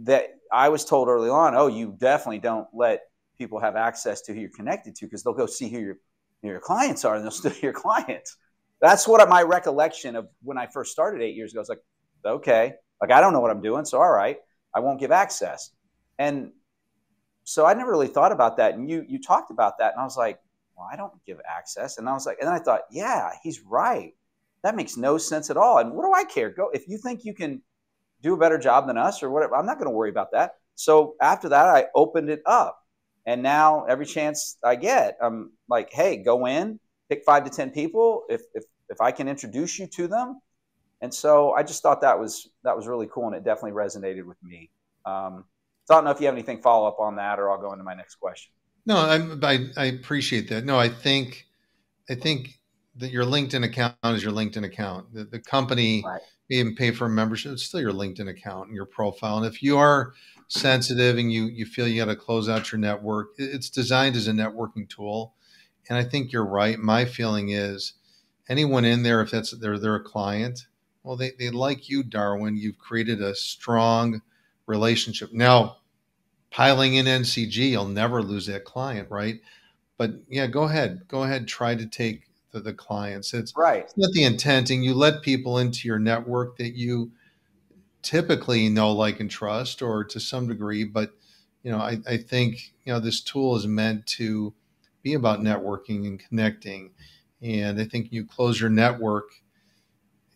that 0.00 0.38
I 0.52 0.68
was 0.68 0.84
told 0.84 1.08
early 1.08 1.30
on, 1.30 1.54
oh, 1.54 1.68
you 1.68 1.96
definitely 1.98 2.40
don't 2.40 2.66
let 2.74 3.02
people 3.38 3.58
have 3.58 3.76
access 3.76 4.20
to 4.22 4.34
who 4.34 4.40
you're 4.40 4.50
connected 4.50 4.94
to 4.96 5.06
because 5.06 5.22
they'll 5.22 5.32
go 5.32 5.46
see 5.46 5.70
who 5.70 5.78
your 5.78 5.96
who 6.42 6.48
your 6.48 6.60
clients 6.60 7.04
are 7.04 7.14
and 7.14 7.24
they'll 7.24 7.30
steal 7.42 7.52
your 7.62 7.72
clients. 7.72 8.36
That's 8.80 9.06
what 9.06 9.26
my 9.28 9.42
recollection 9.42 10.16
of 10.16 10.28
when 10.42 10.58
I 10.58 10.66
first 10.66 10.92
started 10.92 11.22
eight 11.22 11.36
years 11.36 11.52
ago. 11.52 11.60
I 11.60 11.62
was 11.62 11.68
like, 11.68 11.82
okay, 12.26 12.74
like 13.00 13.12
I 13.12 13.20
don't 13.20 13.32
know 13.32 13.40
what 13.40 13.50
I'm 13.50 13.62
doing, 13.62 13.84
so 13.84 14.00
all 14.00 14.12
right, 14.12 14.38
I 14.74 14.80
won't 14.80 15.00
give 15.00 15.12
access. 15.12 15.70
And 16.18 16.52
so 17.44 17.66
I 17.66 17.74
never 17.74 17.90
really 17.90 18.08
thought 18.08 18.32
about 18.32 18.56
that. 18.58 18.74
And 18.74 18.88
you 18.88 19.04
you 19.08 19.20
talked 19.20 19.50
about 19.50 19.78
that, 19.78 19.92
and 19.92 20.00
I 20.00 20.04
was 20.04 20.16
like, 20.16 20.40
well, 20.76 20.88
I 20.90 20.96
don't 20.96 21.12
give 21.26 21.40
access. 21.48 21.98
And 21.98 22.08
I 22.08 22.12
was 22.12 22.26
like, 22.26 22.38
and 22.40 22.48
then 22.48 22.54
I 22.54 22.58
thought, 22.58 22.82
yeah, 22.90 23.30
he's 23.42 23.60
right. 23.60 24.14
That 24.62 24.76
makes 24.76 24.96
no 24.96 25.18
sense 25.18 25.50
at 25.50 25.56
all. 25.56 25.78
And 25.78 25.92
what 25.92 26.04
do 26.04 26.12
I 26.12 26.24
care? 26.24 26.50
Go 26.50 26.70
if 26.72 26.88
you 26.88 26.98
think 26.98 27.24
you 27.24 27.34
can 27.34 27.62
do 28.22 28.34
a 28.34 28.36
better 28.36 28.58
job 28.58 28.86
than 28.86 28.96
us 28.96 29.22
or 29.22 29.30
whatever. 29.30 29.56
I'm 29.56 29.66
not 29.66 29.78
going 29.78 29.90
to 29.90 29.96
worry 29.96 30.10
about 30.10 30.32
that. 30.32 30.54
So 30.76 31.16
after 31.20 31.48
that, 31.50 31.66
I 31.66 31.86
opened 31.94 32.30
it 32.30 32.42
up. 32.46 32.78
And 33.26 33.42
now 33.42 33.84
every 33.84 34.06
chance 34.06 34.56
I 34.64 34.76
get, 34.76 35.16
I'm 35.20 35.52
like, 35.68 35.92
hey, 35.92 36.16
go 36.16 36.46
in, 36.46 36.80
pick 37.08 37.24
five 37.24 37.44
to 37.44 37.50
10 37.50 37.70
people. 37.70 38.24
If, 38.28 38.42
if, 38.54 38.64
if 38.88 39.00
I 39.00 39.12
can 39.12 39.28
introduce 39.28 39.78
you 39.78 39.86
to 39.88 40.08
them. 40.08 40.40
And 41.00 41.12
so 41.12 41.52
I 41.52 41.62
just 41.62 41.82
thought 41.82 42.00
that 42.00 42.18
was, 42.18 42.48
that 42.64 42.76
was 42.76 42.86
really 42.86 43.08
cool. 43.12 43.26
And 43.26 43.34
it 43.34 43.44
definitely 43.44 43.72
resonated 43.72 44.24
with 44.24 44.42
me. 44.42 44.70
Um, 45.04 45.44
so 45.84 45.94
I 45.94 45.96
don't 45.96 46.04
know 46.04 46.10
if 46.10 46.20
you 46.20 46.26
have 46.26 46.34
anything 46.34 46.60
follow 46.60 46.86
up 46.86 47.00
on 47.00 47.16
that, 47.16 47.38
or 47.38 47.50
I'll 47.50 47.60
go 47.60 47.72
into 47.72 47.84
my 47.84 47.94
next 47.94 48.16
question. 48.16 48.52
No, 48.86 48.96
I, 48.96 49.16
I, 49.42 49.66
I 49.76 49.84
appreciate 49.86 50.48
that. 50.48 50.64
No, 50.64 50.78
I 50.78 50.88
think 50.88 51.46
I 52.10 52.14
think 52.14 52.58
that 52.96 53.10
your 53.10 53.24
LinkedIn 53.24 53.64
account 53.64 53.96
is 54.04 54.22
your 54.22 54.32
LinkedIn 54.32 54.64
account. 54.64 55.12
The, 55.14 55.24
the 55.24 55.38
company, 55.38 56.02
right. 56.04 56.20
even 56.50 56.74
pay 56.74 56.90
for 56.90 57.06
a 57.06 57.10
membership. 57.10 57.52
It's 57.52 57.62
still 57.62 57.80
your 57.80 57.92
LinkedIn 57.92 58.28
account 58.28 58.68
and 58.68 58.76
your 58.76 58.86
profile. 58.86 59.38
And 59.38 59.46
if 59.46 59.62
you 59.62 59.78
are 59.78 60.12
sensitive 60.48 61.16
and 61.16 61.32
you 61.32 61.44
you 61.44 61.64
feel 61.64 61.88
you 61.88 62.04
got 62.04 62.10
to 62.10 62.16
close 62.16 62.48
out 62.48 62.70
your 62.72 62.78
network, 62.78 63.28
it's 63.38 63.70
designed 63.70 64.16
as 64.16 64.28
a 64.28 64.32
networking 64.32 64.88
tool. 64.88 65.34
And 65.88 65.98
I 65.98 66.04
think 66.04 66.32
you're 66.32 66.46
right. 66.46 66.78
My 66.78 67.04
feeling 67.04 67.50
is 67.50 67.94
anyone 68.48 68.84
in 68.84 69.02
there, 69.02 69.20
if 69.20 69.30
that's 69.30 69.52
they're 69.52 69.78
they're 69.78 69.96
a 69.96 70.02
client, 70.02 70.66
well, 71.02 71.16
they, 71.16 71.32
they 71.38 71.50
like 71.50 71.88
you, 71.88 72.02
Darwin. 72.02 72.56
You've 72.56 72.78
created 72.78 73.20
a 73.20 73.34
strong 73.34 74.22
relationship. 74.66 75.32
Now, 75.32 75.78
piling 76.50 76.94
in 76.94 77.06
NCG, 77.06 77.70
you'll 77.70 77.86
never 77.86 78.22
lose 78.22 78.46
that 78.46 78.64
client, 78.64 79.10
right? 79.10 79.40
But 79.96 80.12
yeah, 80.28 80.46
go 80.46 80.64
ahead. 80.64 81.02
Go 81.08 81.22
ahead. 81.22 81.46
Try 81.48 81.74
to 81.74 81.86
take 81.86 82.24
the, 82.50 82.60
the 82.60 82.72
clients. 82.72 83.34
It's 83.34 83.52
right. 83.56 83.84
It's 83.84 83.96
not 83.96 84.12
the 84.12 84.24
intent, 84.24 84.70
and 84.70 84.84
you 84.84 84.94
let 84.94 85.22
people 85.22 85.58
into 85.58 85.88
your 85.88 85.98
network 85.98 86.56
that 86.58 86.74
you 86.74 87.12
typically 88.02 88.68
know, 88.68 88.92
like, 88.92 89.20
and 89.20 89.30
trust, 89.30 89.80
or 89.80 90.04
to 90.04 90.18
some 90.18 90.48
degree. 90.48 90.84
But 90.84 91.12
you 91.62 91.70
know, 91.70 91.78
I, 91.78 91.98
I 92.06 92.16
think 92.16 92.72
you 92.84 92.92
know 92.92 93.00
this 93.00 93.20
tool 93.20 93.56
is 93.56 93.66
meant 93.66 94.06
to 94.18 94.54
be 95.02 95.14
about 95.14 95.40
networking 95.40 96.06
and 96.06 96.18
connecting. 96.18 96.90
And 97.40 97.80
I 97.80 97.84
think 97.84 98.12
you 98.12 98.24
close 98.24 98.60
your 98.60 98.70
network, 98.70 99.30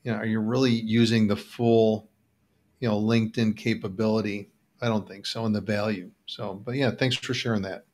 you 0.03 0.13
know, 0.13 0.19
are 0.19 0.27
you 0.27 0.41
really 0.41 0.73
using 0.73 1.29
the 1.29 1.37
full, 1.37 2.09
you 2.81 2.89
know, 2.89 3.01
LinkedIn 3.01 3.57
capability? 3.57 4.51
I 4.81 4.89
don't 4.89 5.09
think 5.09 5.27
so, 5.27 5.47
and 5.47 5.55
the 5.55 5.61
value. 5.61 6.11
So, 6.27 6.55
but 6.55 6.75
yeah, 6.75 6.91
thanks 6.91 7.17
for 7.17 7.35
sharing 7.35 7.63
that. 7.63 7.85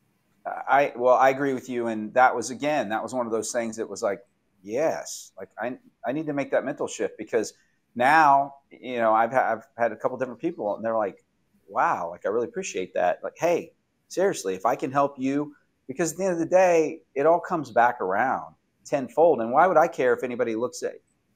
I 0.44 0.92
well, 0.96 1.14
I 1.14 1.30
agree 1.30 1.54
with 1.54 1.68
you, 1.68 1.86
and 1.86 2.12
that 2.14 2.34
was 2.34 2.50
again, 2.50 2.88
that 2.88 3.02
was 3.02 3.14
one 3.14 3.26
of 3.26 3.32
those 3.32 3.52
things 3.52 3.76
that 3.76 3.88
was 3.88 4.02
like, 4.02 4.20
yes, 4.62 5.32
like 5.38 5.50
I 5.60 5.78
I 6.04 6.12
need 6.12 6.26
to 6.26 6.32
make 6.32 6.50
that 6.50 6.64
mental 6.64 6.88
shift 6.88 7.16
because 7.16 7.54
now 7.94 8.54
you 8.70 8.96
know 8.96 9.12
I've 9.12 9.32
I've 9.32 9.64
had 9.76 9.92
a 9.92 9.96
couple 9.96 10.18
different 10.18 10.40
people, 10.40 10.74
and 10.74 10.84
they're 10.84 10.96
like, 10.96 11.24
wow, 11.68 12.10
like 12.10 12.26
I 12.26 12.30
really 12.30 12.48
appreciate 12.48 12.94
that. 12.94 13.20
Like, 13.22 13.34
hey, 13.38 13.72
seriously, 14.08 14.54
if 14.54 14.66
I 14.66 14.74
can 14.74 14.90
help 14.90 15.16
you, 15.18 15.54
because 15.86 16.12
at 16.12 16.18
the 16.18 16.24
end 16.24 16.32
of 16.34 16.38
the 16.40 16.46
day, 16.46 17.00
it 17.14 17.26
all 17.26 17.40
comes 17.40 17.70
back 17.70 18.00
around 18.00 18.54
tenfold. 18.84 19.40
And 19.40 19.52
why 19.52 19.66
would 19.66 19.76
I 19.76 19.88
care 19.88 20.12
if 20.12 20.24
anybody 20.24 20.54
looks 20.54 20.82
at? 20.82 20.94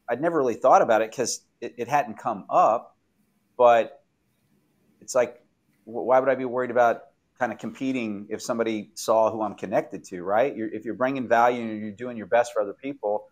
I'd 0.08 0.20
never 0.20 0.38
really 0.38 0.54
thought 0.54 0.82
about 0.82 1.02
it 1.02 1.10
because 1.10 1.42
it, 1.60 1.74
it 1.78 1.88
hadn't 1.88 2.18
come 2.18 2.44
up, 2.48 2.95
but 3.56 4.02
it's 5.00 5.14
like, 5.14 5.42
why 5.84 6.18
would 6.18 6.28
I 6.28 6.34
be 6.34 6.44
worried 6.44 6.70
about 6.70 7.02
kind 7.38 7.52
of 7.52 7.58
competing 7.58 8.26
if 8.30 8.42
somebody 8.42 8.90
saw 8.94 9.30
who 9.30 9.42
I'm 9.42 9.54
connected 9.54 10.04
to, 10.04 10.22
right? 10.22 10.56
You're, 10.56 10.68
if 10.68 10.84
you're 10.84 10.94
bringing 10.94 11.28
value 11.28 11.62
and 11.62 11.80
you're 11.80 11.90
doing 11.92 12.16
your 12.16 12.26
best 12.26 12.52
for 12.52 12.62
other 12.62 12.72
people, 12.72 13.26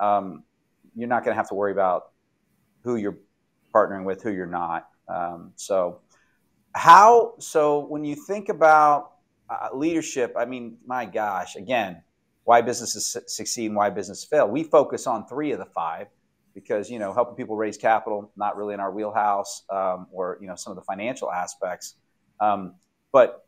um, 0.00 0.42
you're 0.96 1.08
not 1.08 1.24
going 1.24 1.32
to 1.32 1.36
have 1.36 1.48
to 1.48 1.54
worry 1.54 1.72
about 1.72 2.10
who 2.82 2.96
you're 2.96 3.18
partnering 3.74 4.04
with, 4.04 4.22
who 4.22 4.32
you're 4.32 4.46
not. 4.46 4.88
Um, 5.08 5.52
so, 5.56 6.00
how? 6.74 7.34
So, 7.38 7.86
when 7.86 8.04
you 8.04 8.14
think 8.14 8.48
about 8.48 9.12
uh, 9.48 9.68
leadership, 9.74 10.34
I 10.36 10.44
mean, 10.44 10.78
my 10.86 11.04
gosh, 11.04 11.56
again, 11.56 12.02
why 12.44 12.60
businesses 12.60 13.16
succeed 13.26 13.66
and 13.66 13.76
why 13.76 13.90
businesses 13.90 14.24
fail. 14.24 14.48
We 14.48 14.64
focus 14.64 15.06
on 15.06 15.26
three 15.26 15.52
of 15.52 15.58
the 15.58 15.66
five 15.66 16.08
because 16.54 16.90
you 16.90 16.98
know 16.98 17.12
helping 17.12 17.34
people 17.34 17.56
raise 17.56 17.76
capital 17.76 18.32
not 18.36 18.56
really 18.56 18.74
in 18.74 18.80
our 18.80 18.92
wheelhouse, 18.92 19.64
um, 19.70 20.06
or 20.12 20.38
you 20.40 20.46
know 20.46 20.54
some 20.54 20.70
of 20.70 20.76
the 20.76 20.84
financial 20.84 21.30
aspects. 21.30 21.96
Um, 22.40 22.74
but 23.12 23.46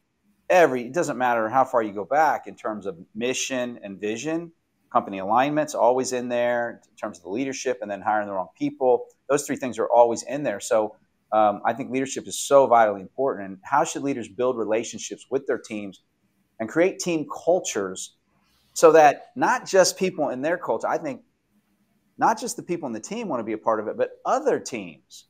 every 0.48 0.86
it 0.86 0.94
doesn't 0.94 1.18
matter 1.18 1.48
how 1.48 1.64
far 1.64 1.82
you 1.82 1.92
go 1.92 2.04
back 2.04 2.46
in 2.46 2.54
terms 2.56 2.86
of 2.86 2.96
mission 3.14 3.78
and 3.82 4.00
vision 4.00 4.52
company 4.92 5.18
alignments 5.18 5.74
always 5.74 6.12
in 6.12 6.28
there 6.28 6.80
in 6.90 6.96
terms 6.96 7.18
of 7.18 7.24
the 7.24 7.28
leadership 7.28 7.78
and 7.82 7.90
then 7.90 8.00
hiring 8.00 8.26
the 8.26 8.32
wrong 8.32 8.48
people. 8.58 9.06
Those 9.28 9.46
three 9.46 9.56
things 9.56 9.78
are 9.78 9.88
always 9.88 10.22
in 10.22 10.42
there. 10.42 10.60
So 10.60 10.96
um, 11.32 11.60
i 11.64 11.72
think 11.72 11.90
leadership 11.90 12.26
is 12.26 12.38
so 12.38 12.66
vitally 12.66 13.00
important. 13.00 13.48
And 13.48 13.58
how 13.62 13.84
should 13.84 14.02
leaders 14.02 14.28
build 14.28 14.56
relationships 14.56 15.26
with 15.28 15.46
their 15.46 15.58
teams 15.58 16.02
and 16.60 16.68
create 16.68 16.98
team 16.98 17.26
cultures 17.44 18.14
so 18.72 18.92
that 18.92 19.26
not 19.34 19.66
just 19.66 19.98
people 19.98 20.28
in 20.28 20.40
their 20.42 20.56
culture 20.56 20.86
i 20.86 20.98
think 20.98 21.22
not 22.18 22.40
just 22.40 22.56
the 22.56 22.62
people 22.62 22.86
in 22.86 22.92
the 22.92 23.00
team 23.00 23.28
want 23.28 23.40
to 23.40 23.44
be 23.44 23.52
a 23.52 23.58
part 23.58 23.80
of 23.80 23.88
it 23.88 23.96
but 23.96 24.10
other 24.24 24.58
teams 24.58 25.26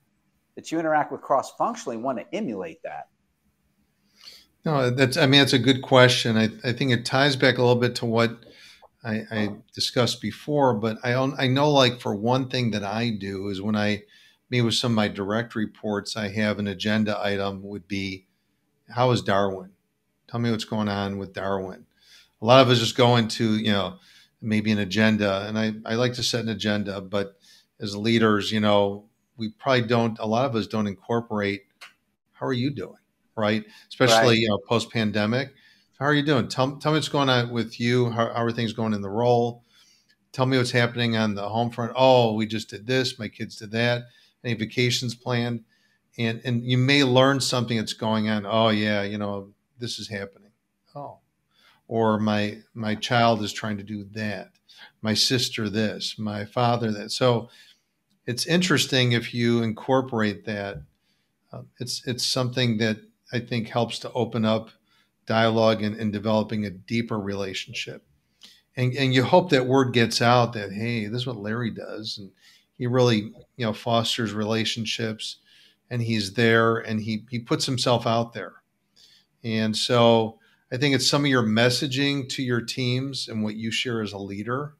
that 0.54 0.70
you 0.72 0.78
interact 0.78 1.12
with 1.12 1.20
cross 1.20 1.52
functionally 1.56 1.96
want 1.96 2.18
to 2.18 2.24
emulate 2.34 2.82
that 2.82 3.08
no, 4.66 4.90
that's. 4.90 5.16
I 5.16 5.26
mean, 5.26 5.40
that's 5.40 5.52
a 5.52 5.60
good 5.60 5.80
question. 5.80 6.36
I, 6.36 6.48
I 6.64 6.72
think 6.72 6.90
it 6.90 7.04
ties 7.04 7.36
back 7.36 7.56
a 7.56 7.62
little 7.62 7.80
bit 7.80 7.94
to 7.96 8.04
what 8.04 8.36
I, 9.04 9.22
I 9.30 9.50
discussed 9.72 10.20
before. 10.20 10.74
But 10.74 10.98
I 11.04 11.14
I 11.14 11.46
know, 11.46 11.70
like 11.70 12.00
for 12.00 12.16
one 12.16 12.48
thing 12.48 12.72
that 12.72 12.82
I 12.82 13.10
do 13.10 13.48
is 13.48 13.62
when 13.62 13.76
I 13.76 14.02
meet 14.50 14.62
with 14.62 14.74
some 14.74 14.90
of 14.90 14.96
my 14.96 15.06
direct 15.06 15.54
reports, 15.54 16.16
I 16.16 16.30
have 16.30 16.58
an 16.58 16.66
agenda 16.66 17.16
item 17.22 17.62
would 17.62 17.86
be, 17.86 18.26
how 18.90 19.12
is 19.12 19.22
Darwin? 19.22 19.70
Tell 20.26 20.40
me 20.40 20.50
what's 20.50 20.64
going 20.64 20.88
on 20.88 21.16
with 21.18 21.32
Darwin. 21.32 21.86
A 22.42 22.44
lot 22.44 22.60
of 22.60 22.68
us 22.68 22.80
just 22.80 22.96
go 22.96 23.14
into 23.14 23.58
you 23.58 23.70
know 23.70 23.98
maybe 24.46 24.70
an 24.72 24.78
agenda, 24.78 25.46
and 25.46 25.58
I 25.58 25.74
I 25.84 25.96
like 25.96 26.14
to 26.14 26.22
set 26.22 26.42
an 26.42 26.48
agenda, 26.48 27.00
but 27.00 27.36
as 27.80 27.94
leaders, 27.96 28.52
you 28.52 28.60
know, 28.60 29.04
we 29.36 29.50
probably 29.50 29.82
don't. 29.82 30.18
A 30.18 30.26
lot 30.26 30.46
of 30.46 30.54
us 30.54 30.66
don't 30.66 30.86
incorporate. 30.86 31.62
How 32.32 32.46
are 32.46 32.52
you 32.52 32.70
doing? 32.70 32.96
right? 33.36 33.64
Especially 33.88 34.28
right. 34.28 34.38
you 34.38 34.48
know 34.48 34.58
post 34.58 34.90
pandemic. 34.90 35.52
How 35.98 36.06
are 36.06 36.14
you 36.14 36.22
doing? 36.22 36.48
Tell, 36.48 36.76
tell 36.76 36.92
me 36.92 36.96
what's 36.96 37.08
going 37.08 37.30
on 37.30 37.50
with 37.50 37.80
you. 37.80 38.10
How, 38.10 38.26
how 38.26 38.42
are 38.42 38.52
things 38.52 38.74
going 38.74 38.92
in 38.92 39.00
the 39.00 39.08
role? 39.08 39.62
Tell 40.32 40.44
me 40.44 40.58
what's 40.58 40.70
happening 40.70 41.16
on 41.16 41.34
the 41.34 41.48
home 41.48 41.70
front. 41.70 41.92
Oh, 41.96 42.34
we 42.34 42.46
just 42.46 42.68
did 42.68 42.86
this. 42.86 43.18
My 43.18 43.28
kids 43.28 43.56
did 43.56 43.70
that. 43.70 44.02
Any 44.44 44.54
vacations 44.54 45.14
planned? 45.14 45.64
And 46.18 46.40
and 46.44 46.64
you 46.64 46.78
may 46.78 47.04
learn 47.04 47.40
something 47.40 47.76
that's 47.76 47.92
going 47.92 48.28
on. 48.28 48.46
Oh 48.46 48.68
yeah, 48.68 49.02
you 49.02 49.18
know 49.18 49.50
this 49.78 49.98
is 49.98 50.08
happening. 50.08 50.50
Oh, 50.94 51.18
or 51.88 52.18
my 52.18 52.58
my 52.74 52.94
child 52.94 53.42
is 53.42 53.52
trying 53.52 53.76
to 53.78 53.82
do 53.82 54.04
that. 54.12 54.50
My 55.02 55.14
sister 55.14 55.68
this. 55.68 56.18
My 56.18 56.44
father 56.44 56.90
that. 56.92 57.12
So 57.12 57.48
it's 58.26 58.46
interesting 58.46 59.12
if 59.12 59.32
you 59.32 59.62
incorporate 59.62 60.44
that. 60.46 60.82
Uh, 61.52 61.62
it's 61.78 62.06
it's 62.06 62.24
something 62.24 62.78
that 62.78 62.98
I 63.32 63.40
think 63.40 63.68
helps 63.68 63.98
to 64.00 64.12
open 64.12 64.44
up 64.44 64.70
dialogue 65.26 65.82
and, 65.82 65.96
and 65.96 66.12
developing 66.12 66.64
a 66.64 66.70
deeper 66.70 67.18
relationship. 67.18 68.04
And, 68.76 68.94
and 68.94 69.12
you 69.12 69.24
hope 69.24 69.50
that 69.50 69.66
word 69.66 69.92
gets 69.92 70.22
out 70.22 70.52
that, 70.52 70.72
hey, 70.72 71.06
this 71.06 71.22
is 71.22 71.26
what 71.26 71.36
Larry 71.38 71.70
does. 71.70 72.18
And 72.18 72.30
he 72.78 72.86
really, 72.86 73.32
you 73.56 73.66
know, 73.66 73.72
fosters 73.72 74.32
relationships 74.32 75.38
and 75.90 76.02
he's 76.02 76.34
there 76.34 76.76
and 76.76 77.00
he, 77.00 77.24
he 77.30 77.38
puts 77.38 77.66
himself 77.66 78.06
out 78.06 78.32
there. 78.32 78.54
And 79.42 79.76
so 79.76 80.38
I 80.72 80.76
think 80.76 80.94
it's 80.94 81.08
some 81.08 81.24
of 81.24 81.30
your 81.30 81.44
messaging 81.44 82.28
to 82.30 82.42
your 82.42 82.60
teams 82.60 83.28
and 83.28 83.42
what 83.42 83.56
you 83.56 83.70
share 83.70 84.02
as 84.02 84.12
a 84.12 84.18
leader. 84.18 84.74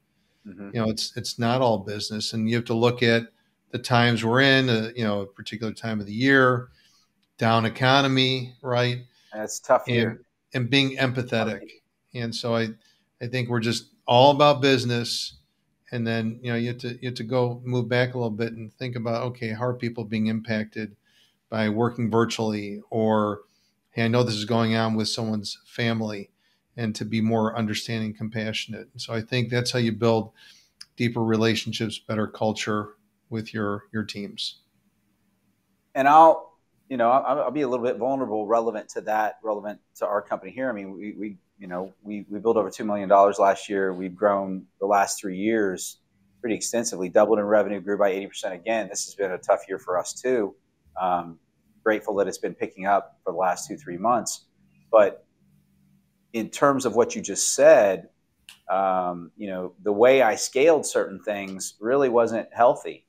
Mm-hmm. 0.46 0.70
You 0.74 0.80
know, 0.82 0.90
it's 0.90 1.16
it's 1.16 1.38
not 1.38 1.60
all 1.60 1.78
business, 1.78 2.32
and 2.32 2.48
you 2.48 2.56
have 2.56 2.64
to 2.66 2.74
look 2.74 3.02
at 3.02 3.28
the 3.70 3.78
times 3.78 4.24
we're 4.24 4.40
in. 4.40 4.68
Uh, 4.68 4.90
you 4.94 5.04
know, 5.04 5.22
a 5.22 5.26
particular 5.26 5.72
time 5.72 6.00
of 6.00 6.06
the 6.06 6.12
year 6.12 6.68
down 7.38 7.66
economy, 7.66 8.54
right? 8.62 8.98
That's 9.32 9.60
tough 9.60 9.84
and, 9.88 10.18
and 10.54 10.70
being 10.70 10.96
empathetic. 10.96 11.68
And 12.14 12.34
so 12.34 12.56
I, 12.56 12.68
I 13.20 13.26
think 13.26 13.48
we're 13.48 13.60
just 13.60 13.90
all 14.06 14.30
about 14.30 14.62
business. 14.62 15.36
And 15.92 16.06
then, 16.06 16.40
you 16.42 16.50
know, 16.50 16.56
you 16.56 16.68
have 16.68 16.78
to, 16.78 16.98
you 17.00 17.08
have 17.08 17.14
to 17.16 17.24
go 17.24 17.60
move 17.64 17.88
back 17.88 18.14
a 18.14 18.18
little 18.18 18.30
bit 18.30 18.54
and 18.54 18.72
think 18.72 18.96
about, 18.96 19.22
okay, 19.24 19.50
how 19.50 19.66
are 19.66 19.74
people 19.74 20.04
being 20.04 20.28
impacted 20.28 20.96
by 21.50 21.68
working 21.68 22.10
virtually 22.10 22.80
or, 22.90 23.42
hey, 23.96 24.04
I 24.04 24.08
know 24.08 24.22
this 24.22 24.34
is 24.34 24.44
going 24.44 24.76
on 24.76 24.94
with 24.94 25.08
someone's 25.08 25.58
family 25.64 26.28
and 26.76 26.94
to 26.94 27.04
be 27.06 27.22
more 27.22 27.56
understanding, 27.56 28.12
compassionate. 28.12 28.88
So 28.96 29.14
I 29.14 29.22
think 29.22 29.48
that's 29.48 29.70
how 29.70 29.78
you 29.78 29.92
build 29.92 30.32
deeper 30.96 31.24
relationships, 31.24 31.98
better 31.98 32.26
culture 32.26 32.90
with 33.30 33.54
your, 33.54 33.84
your 33.94 34.04
teams. 34.04 34.58
And 35.94 36.06
I'll, 36.06 36.58
you 36.90 36.98
know, 36.98 37.10
I'll, 37.10 37.44
I'll, 37.44 37.50
be 37.50 37.62
a 37.62 37.68
little 37.68 37.86
bit 37.86 37.96
vulnerable, 37.96 38.46
relevant 38.46 38.90
to 38.90 39.00
that, 39.02 39.38
relevant 39.42 39.80
to 39.96 40.06
our 40.06 40.20
company 40.20 40.52
here. 40.52 40.68
I 40.68 40.72
mean, 40.72 40.92
we, 40.92 41.12
we 41.12 41.38
you 41.58 41.66
know, 41.66 41.94
we, 42.02 42.26
we 42.28 42.38
built 42.38 42.58
over 42.58 42.68
$2 42.68 42.84
million 42.84 43.08
last 43.08 43.66
year. 43.70 43.94
We've 43.94 44.14
grown 44.14 44.66
the 44.78 44.86
last 44.86 45.18
three 45.18 45.38
years 45.38 46.00
pretty 46.42 46.54
extensively, 46.54 47.08
doubled 47.08 47.38
in 47.38 47.46
revenue, 47.46 47.80
grew 47.80 47.96
by 47.96 48.12
80% 48.12 48.52
again. 48.52 48.88
This 48.90 49.06
has 49.06 49.14
been 49.14 49.32
a 49.32 49.38
tough 49.38 49.62
year 49.66 49.78
for 49.78 49.98
us 49.98 50.12
too. 50.12 50.54
Um, 51.00 51.38
grateful 51.86 52.16
that 52.16 52.26
it's 52.26 52.38
been 52.38 52.52
picking 52.52 52.84
up 52.84 53.16
for 53.22 53.32
the 53.32 53.38
last 53.38 53.68
two, 53.68 53.76
three 53.76 53.96
months. 53.96 54.46
But 54.90 55.24
in 56.32 56.50
terms 56.50 56.84
of 56.84 56.96
what 56.96 57.14
you 57.14 57.22
just 57.22 57.54
said, 57.54 58.08
um, 58.68 59.30
you 59.36 59.46
know, 59.46 59.72
the 59.84 59.92
way 59.92 60.20
I 60.20 60.34
scaled 60.34 60.84
certain 60.84 61.22
things 61.22 61.74
really 61.78 62.08
wasn't 62.08 62.48
healthy. 62.52 63.06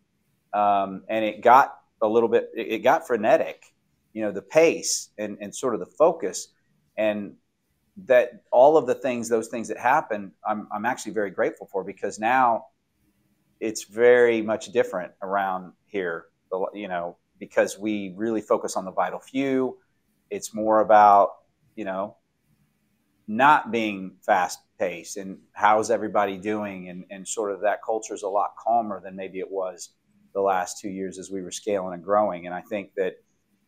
Um, 0.53 1.03
and 1.09 1.25
it 1.25 1.41
got 1.41 1.79
a 2.03 2.07
little 2.07 2.29
bit, 2.29 2.51
it 2.55 2.83
got 2.83 3.07
frenetic, 3.07 3.63
you 4.13 4.21
know, 4.21 4.31
the 4.31 4.43
pace 4.43 5.09
and, 5.17 5.39
and 5.41 5.55
sort 5.55 5.73
of 5.73 5.79
the 5.79 5.91
focus. 5.97 6.49
And 6.99 7.33
that 8.05 8.43
all 8.51 8.77
of 8.77 8.85
the 8.85 8.93
things, 8.93 9.27
those 9.27 9.47
things 9.47 9.67
that 9.69 9.79
happen, 9.79 10.31
I'm, 10.47 10.67
I'm 10.71 10.85
actually 10.85 11.13
very 11.13 11.31
grateful 11.31 11.67
for 11.71 11.83
because 11.83 12.19
now 12.19 12.65
it's 13.59 13.85
very 13.85 14.43
much 14.43 14.67
different 14.67 15.13
around 15.23 15.73
here. 15.87 16.25
You 16.75 16.87
know, 16.87 17.17
because 17.39 17.78
we 17.78 18.13
really 18.15 18.41
focus 18.41 18.76
on 18.76 18.86
the 18.86 18.91
vital 18.91 19.19
few. 19.19 19.78
It's 20.30 20.54
more 20.54 20.82
about 20.82 21.32
you 21.76 21.86
know 21.86 22.17
not 23.28 23.71
being 23.71 24.15
fast 24.26 24.60
paced 24.80 25.17
and 25.17 25.38
how's 25.54 25.91
everybody 25.91 26.38
doing? 26.38 26.89
And, 26.89 27.06
and 27.10 27.28
sort 27.28 27.52
of 27.52 27.62
that 27.62 27.80
culture 27.86 28.13
is 28.13 28.23
a 28.23 28.28
lot 28.28 28.52
calmer 28.58 29.02
than 29.02 29.15
maybe 29.15 29.39
it 29.39 29.50
was 29.50 29.89
the 30.34 30.41
last 30.41 30.80
two 30.80 30.89
years 30.89 31.17
as 31.17 31.32
we 31.32 31.41
were 31.41 31.52
scaling 31.52 31.93
and 31.93 32.04
growing. 32.04 32.45
And 32.45 32.56
i 32.56 32.62
think 32.62 32.93
that 32.95 33.15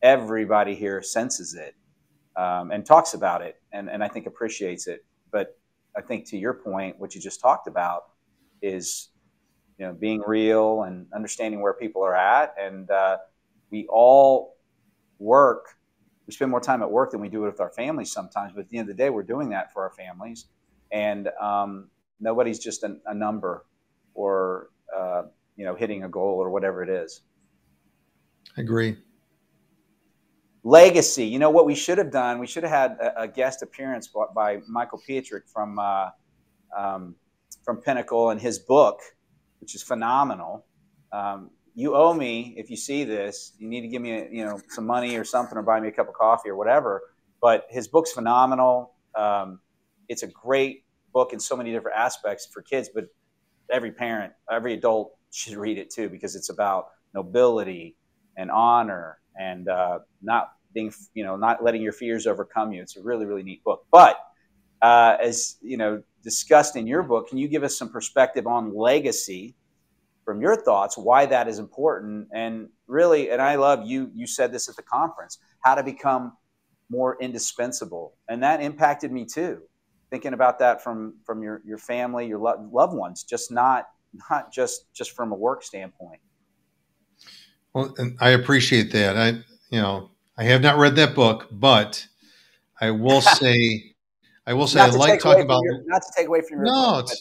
everybody 0.01 0.75
here 0.75 1.01
senses 1.01 1.55
it 1.55 1.75
um, 2.39 2.71
and 2.71 2.85
talks 2.85 3.13
about 3.13 3.41
it 3.41 3.55
and, 3.73 3.89
and 3.89 4.03
i 4.03 4.07
think 4.07 4.27
appreciates 4.27 4.87
it. 4.87 5.05
But 5.31 5.57
i 5.97 6.01
think 6.01 6.27
to 6.29 6.37
your 6.37 6.53
point 6.53 6.99
what 6.99 7.15
you 7.15 7.21
just 7.21 7.41
talked 7.41 7.67
about 7.67 8.03
is 8.61 9.09
you 9.77 9.85
know 9.85 9.93
being 9.93 10.21
real 10.25 10.83
and 10.83 11.07
understanding 11.13 11.61
where 11.61 11.73
people 11.73 12.03
are 12.03 12.15
at 12.15 12.53
and 12.59 12.89
uh, 12.91 13.17
we 13.71 13.87
all 13.89 14.57
work 15.19 15.79
we 16.29 16.33
spend 16.33 16.51
more 16.51 16.61
time 16.61 16.83
at 16.83 16.91
work 16.91 17.09
than 17.09 17.21
we 17.21 17.27
do 17.27 17.41
with 17.41 17.59
our 17.59 17.71
families 17.71 18.11
sometimes. 18.11 18.53
But 18.53 18.61
at 18.61 18.69
the 18.69 18.77
end 18.77 18.87
of 18.87 18.95
the 18.95 19.03
day, 19.03 19.09
we're 19.09 19.23
doing 19.23 19.49
that 19.49 19.73
for 19.73 19.81
our 19.81 19.89
families, 19.89 20.45
and 20.91 21.27
um, 21.41 21.89
nobody's 22.19 22.59
just 22.59 22.83
a, 22.83 22.97
a 23.07 23.15
number 23.15 23.65
or 24.13 24.69
uh, 24.95 25.23
you 25.55 25.65
know 25.65 25.73
hitting 25.73 26.03
a 26.03 26.07
goal 26.07 26.35
or 26.35 26.51
whatever 26.51 26.83
it 26.83 26.89
is. 26.89 27.21
I 28.55 28.61
agree. 28.61 28.97
Legacy. 30.61 31.25
You 31.25 31.39
know 31.39 31.49
what 31.49 31.65
we 31.65 31.73
should 31.73 31.97
have 31.97 32.11
done? 32.11 32.37
We 32.37 32.45
should 32.45 32.61
have 32.61 32.71
had 32.71 32.91
a, 33.01 33.21
a 33.21 33.27
guest 33.27 33.63
appearance 33.63 34.07
by, 34.07 34.25
by 34.35 34.61
Michael 34.67 35.01
Pietrek 35.09 35.49
from 35.51 35.79
uh, 35.79 36.09
um, 36.77 37.15
from 37.63 37.77
Pinnacle 37.77 38.29
and 38.29 38.39
his 38.39 38.59
book, 38.59 38.99
which 39.61 39.73
is 39.73 39.81
phenomenal. 39.81 40.67
Um, 41.11 41.49
you 41.79 41.95
owe 41.95 42.13
me 42.13 42.53
if 42.57 42.69
you 42.69 42.77
see 42.77 43.03
this. 43.03 43.53
You 43.57 43.67
need 43.67 43.81
to 43.81 43.87
give 43.87 44.01
me 44.01 44.11
a, 44.11 44.27
you 44.29 44.45
know 44.45 44.59
some 44.69 44.85
money 44.85 45.15
or 45.17 45.23
something 45.23 45.57
or 45.57 45.63
buy 45.63 45.79
me 45.79 45.87
a 45.87 45.91
cup 45.91 46.07
of 46.07 46.13
coffee 46.13 46.49
or 46.49 46.55
whatever. 46.55 47.01
But 47.41 47.65
his 47.69 47.87
book's 47.87 48.11
phenomenal. 48.11 48.93
Um, 49.15 49.59
it's 50.07 50.23
a 50.23 50.27
great 50.27 50.83
book 51.13 51.33
in 51.33 51.39
so 51.39 51.55
many 51.55 51.71
different 51.71 51.97
aspects 51.97 52.47
for 52.53 52.61
kids 52.61 52.89
but 52.93 53.05
every 53.71 53.91
parent 53.91 54.31
every 54.51 54.73
adult 54.73 55.11
should 55.31 55.55
read 55.55 55.77
it 55.77 55.89
too 55.89 56.09
because 56.09 56.35
it's 56.35 56.49
about 56.49 56.87
nobility 57.13 57.95
and 58.37 58.51
honor 58.51 59.19
and 59.39 59.67
uh, 59.67 59.99
not 60.21 60.49
being 60.73 60.91
you 61.13 61.23
know 61.23 61.35
not 61.35 61.63
letting 61.63 61.81
your 61.81 61.91
fears 61.93 62.27
overcome 62.27 62.71
you. 62.71 62.81
It's 62.81 62.97
a 62.97 63.01
really 63.01 63.25
really 63.25 63.43
neat 63.43 63.63
book. 63.63 63.85
But 63.91 64.17
uh, 64.81 65.17
as 65.21 65.57
you 65.61 65.77
know 65.77 66.01
discussed 66.23 66.75
in 66.75 66.85
your 66.87 67.03
book 67.03 67.29
can 67.29 67.37
you 67.37 67.47
give 67.47 67.63
us 67.63 67.77
some 67.77 67.89
perspective 67.89 68.45
on 68.45 68.75
legacy 68.75 69.55
from 70.29 70.41
your 70.41 70.55
thoughts 70.55 70.95
why 70.95 71.25
that 71.25 71.47
is 71.47 71.57
important. 71.57 72.27
And 72.31 72.69
really 72.85 73.31
and 73.31 73.41
i 73.41 73.55
love 73.55 73.87
you 73.87 74.11
you 74.13 74.27
said 74.27 74.51
this 74.51 74.69
at 74.69 74.75
the 74.75 74.83
conference 74.83 75.39
how 75.61 75.73
to 75.73 75.81
become 75.81 76.33
more 76.87 77.17
indispensable. 77.19 78.13
And 78.27 78.43
that 78.43 78.61
impacted 78.61 79.11
me 79.11 79.25
too 79.25 79.63
thinking 80.11 80.33
about 80.33 80.59
that 80.59 80.83
from 80.83 81.15
from 81.25 81.41
your 81.41 81.63
your 81.65 81.79
family 81.79 82.27
your 82.27 82.37
lo- 82.37 82.69
loved 82.71 82.93
ones 82.93 83.23
just 83.23 83.51
not 83.51 83.85
not 84.29 84.53
just 84.53 84.93
just 84.93 85.15
from 85.15 85.31
a 85.31 85.35
work 85.35 85.63
standpoint. 85.63 86.21
Well 87.73 87.95
and 87.97 88.15
i 88.21 88.29
appreciate 88.29 88.91
that. 88.91 89.17
I 89.17 89.29
you 89.71 89.81
know 89.81 90.11
i 90.37 90.43
have 90.43 90.61
not 90.61 90.77
read 90.77 90.95
that 90.97 91.15
book 91.15 91.47
but 91.51 92.05
i 92.79 92.91
will 92.91 93.21
say 93.41 93.95
i 94.45 94.53
will 94.53 94.67
say 94.67 94.79
i 94.79 94.89
like 94.89 95.19
talking 95.19 95.43
about 95.43 95.63
your, 95.63 95.81
not 95.87 96.03
to 96.03 96.11
take 96.15 96.27
away 96.27 96.41
from 96.41 96.59
your 96.59 96.65
no 96.65 97.01
book, 97.01 97.11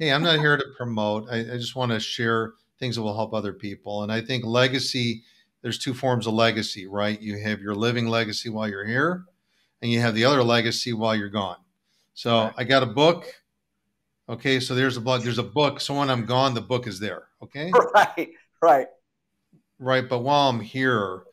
hey, 0.00 0.10
I'm 0.10 0.22
not 0.22 0.38
here 0.38 0.56
to 0.56 0.64
promote. 0.78 1.28
I, 1.30 1.40
I 1.40 1.58
just 1.58 1.76
want 1.76 1.92
to 1.92 2.00
share 2.00 2.54
things 2.78 2.96
that 2.96 3.02
will 3.02 3.14
help 3.14 3.34
other 3.34 3.52
people. 3.52 4.02
And 4.02 4.10
I 4.10 4.22
think 4.22 4.46
legacy, 4.46 5.22
there's 5.60 5.78
two 5.78 5.92
forms 5.92 6.26
of 6.26 6.32
legacy, 6.32 6.86
right? 6.86 7.20
You 7.20 7.38
have 7.38 7.60
your 7.60 7.74
living 7.74 8.08
legacy 8.08 8.48
while 8.48 8.66
you're 8.66 8.86
here, 8.86 9.26
and 9.82 9.92
you 9.92 10.00
have 10.00 10.14
the 10.14 10.24
other 10.24 10.42
legacy 10.42 10.94
while 10.94 11.14
you're 11.14 11.28
gone. 11.28 11.58
So 12.14 12.44
right. 12.44 12.54
I 12.56 12.64
got 12.64 12.82
a 12.82 12.86
book. 12.86 13.26
Okay, 14.26 14.58
so 14.58 14.74
there's 14.74 14.96
a 14.96 15.02
book. 15.02 15.22
There's 15.22 15.38
a 15.38 15.42
book. 15.42 15.80
So 15.80 15.98
when 15.98 16.08
I'm 16.08 16.24
gone, 16.24 16.54
the 16.54 16.62
book 16.62 16.86
is 16.86 16.98
there. 16.98 17.28
Okay. 17.42 17.70
Right. 17.94 18.30
Right. 18.62 18.86
Right. 19.78 20.08
But 20.08 20.20
while 20.20 20.48
I'm 20.48 20.60
here, 20.60 21.24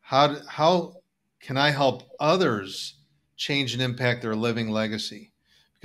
how 0.00 0.36
how 0.48 0.94
can 1.40 1.56
I 1.56 1.70
help 1.70 2.04
others 2.20 2.94
change 3.36 3.72
and 3.72 3.82
impact 3.82 4.22
their 4.22 4.36
living 4.36 4.70
legacy? 4.70 5.32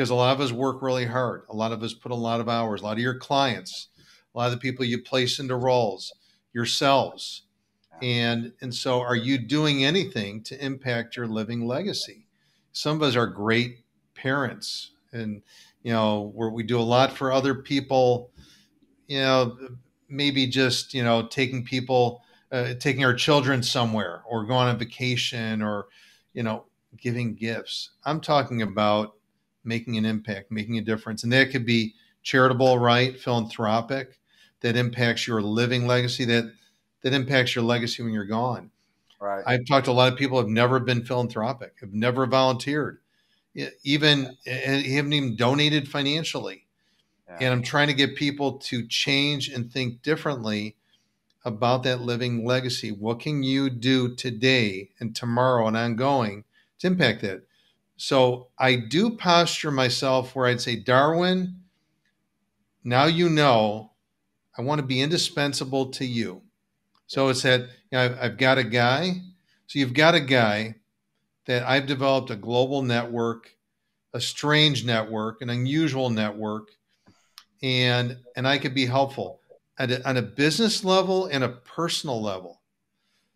Because 0.02 0.10
a 0.10 0.16
lot 0.16 0.34
of 0.34 0.42
us 0.42 0.52
work 0.52 0.82
really 0.82 1.06
hard. 1.06 1.44
A 1.50 1.56
lot 1.56 1.72
of 1.72 1.84
us 1.84 1.94
put 1.94 2.12
a 2.12 2.16
lot 2.16 2.40
of 2.40 2.50
hours. 2.50 2.82
A 2.82 2.86
lot 2.86 2.94
of 2.94 3.04
your 3.04 3.20
clients, 3.20 3.90
a 4.34 4.36
lot 4.40 4.48
of 4.48 4.54
the 4.54 4.58
people 4.58 4.84
you 4.84 5.00
place 5.00 5.38
into 5.38 5.56
roles, 5.56 6.12
yourselves. 6.54 7.44
And 8.02 8.52
and 8.62 8.74
so 8.74 9.00
are 9.00 9.16
you 9.16 9.38
doing 9.38 9.86
anything 9.86 10.42
to 10.46 10.66
impact 10.66 11.16
your 11.16 11.28
living 11.28 11.68
legacy? 11.68 12.26
Some 12.72 12.96
of 12.96 13.04
us 13.04 13.16
are 13.16 13.28
great 13.28 13.84
parents 14.16 14.90
and 15.14 15.44
you 15.84 15.94
know 15.94 16.32
where 16.34 16.50
we 16.50 16.64
do 16.64 16.80
a 16.80 16.82
lot 16.82 17.16
for 17.16 17.32
other 17.32 17.54
people, 17.54 18.32
you 19.06 19.20
know, 19.20 19.56
maybe 20.10 20.48
just, 20.48 20.96
you 20.96 21.04
know, 21.04 21.28
taking 21.28 21.64
people 21.64 22.24
uh, 22.52 22.74
taking 22.80 23.06
our 23.06 23.14
children 23.14 23.62
somewhere 23.62 24.24
or 24.28 24.46
going 24.46 24.68
on 24.68 24.76
a 24.76 24.80
vacation 24.80 25.62
or 25.62 25.90
you 26.34 26.42
know, 26.42 26.66
giving 26.98 27.36
gifts. 27.36 27.92
I'm 28.04 28.20
talking 28.20 28.64
about 28.64 29.14
making 29.63 29.97
an 29.97 30.06
impact, 30.06 30.52
making 30.52 30.78
a 30.78 30.82
difference. 30.82 31.24
And 31.24 31.34
that 31.34 31.52
could 31.52 31.65
be 31.65 31.93
charitable, 32.24 32.80
right? 32.80 33.19
Philanthropic, 33.19 34.19
that 34.62 34.76
impacts 34.76 35.28
your 35.28 35.41
living 35.41 35.88
legacy, 35.88 36.26
that 36.26 36.54
that 37.02 37.13
impacts 37.13 37.56
your 37.56 37.63
legacy 37.63 38.04
when 38.04 38.13
you're 38.13 38.26
gone. 38.26 38.71
Right. 39.19 39.43
I've 39.45 39.65
talked 39.67 39.86
to 39.86 39.91
a 39.91 39.93
lot 39.93 40.12
of 40.12 40.17
people 40.17 40.38
who 40.38 40.45
have 40.45 40.52
never 40.52 40.80
been 40.80 41.06
philanthropic, 41.06 41.76
have 41.82 41.93
never 41.93 42.26
volunteered, 42.26 43.00
even 43.84 44.36
haven't 44.45 45.13
even 45.13 45.36
donated 45.36 45.88
financially. 45.88 46.65
Yeah. 47.28 47.38
And 47.41 47.54
I'm 47.54 47.63
trying 47.63 47.88
to 47.88 47.93
get 47.93 48.15
people 48.15 48.54
to 48.60 48.88
change 48.88 49.50
and 49.50 49.71
think 49.71 50.02
differently 50.02 50.76
about 51.45 51.84
that 51.84 52.02
living 52.02 52.45
legacy. 52.45 52.91
What 52.91 53.19
can 53.19 53.43
you 53.43 53.69
do 53.69 54.15
today 54.15 54.89
and 55.00 55.15
tomorrow 55.15 55.67
and 55.67 55.78
ongoing 55.78 56.43
to 56.80 56.88
impact 56.88 57.21
that? 57.21 57.43
So 58.02 58.48
I 58.58 58.78
do 58.78 59.12
posture 59.12 59.70
myself 59.70 60.36
where 60.36 60.48
I'd 60.48 60.60
say, 60.60 60.76
Darwin, 60.76 61.58
now 62.84 63.06
you 63.06 63.30
know 63.30 63.92
I 64.58 64.64
want 64.64 64.82
to 64.82 64.88
be 64.88 65.02
indispensable 65.02 65.92
to 65.92 66.04
you. 66.04 66.42
So 67.06 67.30
it's 67.30 67.44
that 67.44 67.60
you 67.60 67.68
know, 67.92 68.06
I've, 68.06 68.20
I've 68.20 68.38
got 68.40 68.58
a 68.58 68.64
guy. 68.64 69.22
So 69.68 69.78
you've 69.78 69.94
got 69.94 70.16
a 70.16 70.20
guy 70.20 70.78
that 71.46 71.62
I've 71.62 71.86
developed 71.86 72.32
a 72.32 72.36
global 72.36 72.82
network, 72.82 73.56
a 74.16 74.20
strange 74.20 74.84
network, 74.84 75.44
an 75.44 75.52
unusual 75.52 76.10
network, 76.10 76.70
and 77.62 78.18
and 78.36 78.48
I 78.48 78.58
could 78.58 78.74
be 78.74 78.88
helpful 78.88 79.42
at 79.78 79.92
a, 79.92 80.10
on 80.10 80.18
a 80.18 80.24
business 80.24 80.84
level 80.84 81.28
and 81.28 81.44
a 81.44 81.50
personal 81.50 82.20
level. 82.20 82.62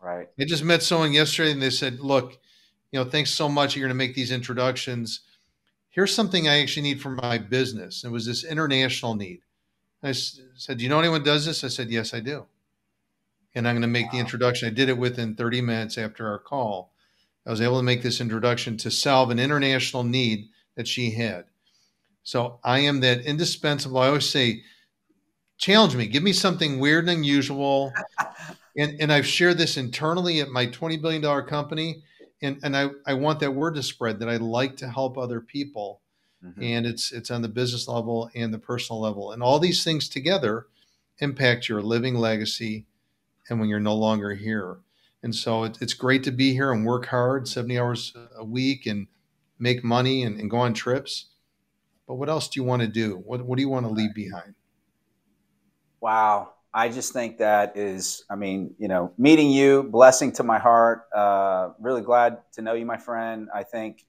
Right. 0.01 0.27
I 0.39 0.45
just 0.45 0.63
met 0.63 0.81
someone 0.81 1.13
yesterday, 1.13 1.51
and 1.51 1.61
they 1.61 1.69
said, 1.69 1.99
"Look, 1.99 2.39
you 2.95 3.03
know, 3.03 3.09
thanks 3.09 3.31
so 3.31 3.49
much. 3.49 3.75
You're 3.75 3.85
going 3.85 3.89
to 3.89 4.05
make 4.05 4.15
these 4.15 4.31
introductions. 4.31 5.19
Here's 5.89 6.15
something 6.15 6.47
I 6.47 6.61
actually 6.61 6.83
need 6.83 7.01
for 7.01 7.09
my 7.09 7.37
business. 7.37 8.05
It 8.05 8.09
was 8.09 8.25
this 8.25 8.45
international 8.45 9.15
need. 9.15 9.41
I 10.01 10.13
said, 10.13 10.77
Do 10.77 10.83
you 10.85 10.89
know 10.89 10.99
anyone 10.99 11.21
does 11.21 11.45
this? 11.45 11.65
I 11.65 11.67
said, 11.67 11.89
Yes, 11.89 12.13
I 12.13 12.21
do. 12.21 12.45
And 13.53 13.67
I'm 13.67 13.75
going 13.75 13.81
to 13.81 13.89
make 13.89 14.05
wow. 14.05 14.11
the 14.13 14.19
introduction. 14.19 14.69
I 14.69 14.71
did 14.71 14.87
it 14.87 14.97
within 14.97 15.35
30 15.35 15.59
minutes 15.59 15.97
after 15.97 16.25
our 16.25 16.39
call. 16.39 16.93
I 17.45 17.49
was 17.49 17.59
able 17.59 17.79
to 17.79 17.83
make 17.83 18.01
this 18.01 18.21
introduction 18.21 18.77
to 18.77 18.89
solve 18.89 19.29
an 19.29 19.39
international 19.39 20.05
need 20.05 20.47
that 20.77 20.87
she 20.87 21.11
had. 21.11 21.43
So 22.23 22.61
I 22.63 22.79
am 22.79 23.01
that 23.01 23.25
indispensable. 23.25 23.97
I 23.97 24.07
always 24.07 24.29
say, 24.29 24.61
challenge 25.57 25.97
me, 25.97 26.07
give 26.07 26.23
me 26.23 26.31
something 26.31 26.79
weird 26.79 27.09
and 27.09 27.17
unusual. 27.17 27.91
and, 28.77 29.01
and 29.01 29.11
I've 29.11 29.27
shared 29.27 29.57
this 29.57 29.75
internally 29.75 30.39
at 30.39 30.47
my 30.47 30.67
$20 30.67 31.01
billion 31.01 31.45
company 31.45 32.01
and 32.41 32.59
and 32.63 32.75
I, 32.75 32.89
I 33.05 33.13
want 33.13 33.39
that 33.39 33.55
word 33.55 33.75
to 33.75 33.83
spread 33.83 34.19
that 34.19 34.29
I 34.29 34.37
like 34.37 34.77
to 34.77 34.89
help 34.89 35.17
other 35.17 35.41
people. 35.41 36.01
Mm-hmm. 36.43 36.63
And 36.63 36.85
it's 36.85 37.11
it's 37.11 37.31
on 37.31 37.41
the 37.41 37.49
business 37.49 37.87
level 37.87 38.29
and 38.35 38.53
the 38.53 38.59
personal 38.59 39.01
level. 39.01 39.31
And 39.31 39.41
all 39.41 39.59
these 39.59 39.83
things 39.83 40.09
together 40.09 40.67
impact 41.19 41.69
your 41.69 41.81
living 41.81 42.15
legacy 42.15 42.85
and 43.49 43.59
when 43.59 43.69
you're 43.69 43.79
no 43.79 43.95
longer 43.95 44.33
here. 44.33 44.77
And 45.23 45.33
so 45.33 45.63
it, 45.63 45.77
it's 45.81 45.93
great 45.93 46.23
to 46.23 46.31
be 46.31 46.53
here 46.53 46.71
and 46.71 46.85
work 46.85 47.07
hard 47.07 47.47
70 47.47 47.79
hours 47.79 48.13
a 48.37 48.43
week 48.43 48.85
and 48.85 49.07
make 49.57 49.83
money 49.83 50.23
and, 50.23 50.39
and 50.39 50.49
go 50.49 50.57
on 50.57 50.73
trips. 50.73 51.27
But 52.07 52.15
what 52.15 52.29
else 52.29 52.47
do 52.47 52.59
you 52.59 52.63
want 52.63 52.81
to 52.81 52.87
do? 52.87 53.15
What, 53.25 53.43
what 53.43 53.55
do 53.55 53.61
you 53.61 53.69
want 53.69 53.85
to 53.87 53.91
leave 53.91 54.13
behind? 54.13 54.53
Wow. 55.99 56.54
I 56.77 56.89
just 56.89 57.13
think 57.13 57.37
that 57.37 57.77
is, 57.77 58.25
I 58.29 58.35
mean, 58.35 58.75
you 58.77 58.89
know, 58.89 59.13
meeting 59.17 59.49
you, 59.49 59.83
blessing 59.83 60.33
to 60.33 60.43
my 60.43 60.59
heart. 60.59 61.03
Uh, 61.15 61.69
really 61.79 62.01
glad 62.01 62.39
to 62.55 62.61
know 62.61 62.73
you, 62.73 62.85
my 62.85 62.97
friend. 62.97 63.47
I 63.55 63.63
think, 63.63 64.05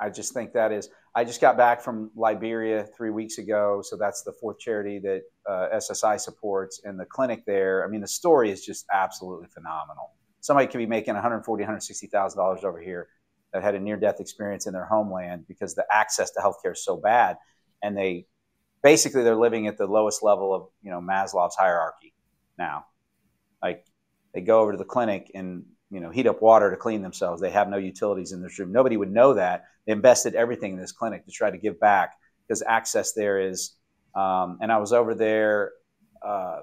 I 0.00 0.08
just 0.08 0.32
think 0.32 0.54
that 0.54 0.72
is. 0.72 0.88
I 1.14 1.24
just 1.24 1.42
got 1.42 1.58
back 1.58 1.82
from 1.82 2.10
Liberia 2.16 2.88
three 2.96 3.10
weeks 3.10 3.36
ago, 3.36 3.82
so 3.84 3.98
that's 3.98 4.22
the 4.22 4.32
fourth 4.32 4.58
charity 4.58 4.98
that 5.00 5.22
uh, 5.46 5.68
SSI 5.74 6.18
supports, 6.18 6.80
and 6.84 6.98
the 6.98 7.04
clinic 7.04 7.44
there. 7.46 7.84
I 7.84 7.88
mean, 7.88 8.00
the 8.00 8.08
story 8.08 8.50
is 8.50 8.64
just 8.64 8.86
absolutely 8.90 9.48
phenomenal. 9.48 10.12
Somebody 10.40 10.68
could 10.68 10.78
be 10.78 10.86
making 10.86 11.14
140, 11.14 11.60
160 11.60 12.06
thousand 12.06 12.38
dollars 12.38 12.64
over 12.64 12.80
here 12.80 13.08
that 13.52 13.62
had 13.62 13.74
a 13.74 13.80
near-death 13.80 14.20
experience 14.20 14.66
in 14.66 14.72
their 14.72 14.86
homeland 14.86 15.44
because 15.46 15.74
the 15.74 15.84
access 15.92 16.30
to 16.30 16.40
healthcare 16.40 16.72
is 16.72 16.82
so 16.82 16.96
bad, 16.96 17.36
and 17.82 17.94
they 17.94 18.24
basically 18.82 19.22
they're 19.22 19.36
living 19.36 19.66
at 19.66 19.78
the 19.78 19.86
lowest 19.86 20.22
level 20.22 20.54
of 20.54 20.68
you 20.82 20.90
know 20.90 21.00
Maslow's 21.00 21.56
hierarchy 21.56 22.14
now. 22.58 22.86
Like 23.62 23.84
they 24.34 24.40
go 24.40 24.60
over 24.60 24.72
to 24.72 24.78
the 24.78 24.84
clinic 24.84 25.30
and 25.34 25.64
you 25.90 26.00
know 26.00 26.10
heat 26.10 26.26
up 26.26 26.42
water 26.42 26.70
to 26.70 26.76
clean 26.76 27.02
themselves. 27.02 27.40
They 27.40 27.50
have 27.50 27.68
no 27.68 27.76
utilities 27.76 28.32
in 28.32 28.42
this 28.42 28.58
room. 28.58 28.72
Nobody 28.72 28.96
would 28.96 29.10
know 29.10 29.34
that. 29.34 29.64
They 29.86 29.92
invested 29.92 30.34
everything 30.34 30.74
in 30.74 30.78
this 30.78 30.92
clinic 30.92 31.24
to 31.26 31.30
try 31.30 31.50
to 31.50 31.58
give 31.58 31.80
back 31.80 32.18
because 32.46 32.62
access 32.66 33.12
there 33.12 33.40
is. 33.40 33.72
Um, 34.14 34.58
and 34.60 34.72
I 34.72 34.78
was 34.78 34.92
over 34.92 35.14
there. 35.14 35.72
Uh, 36.24 36.60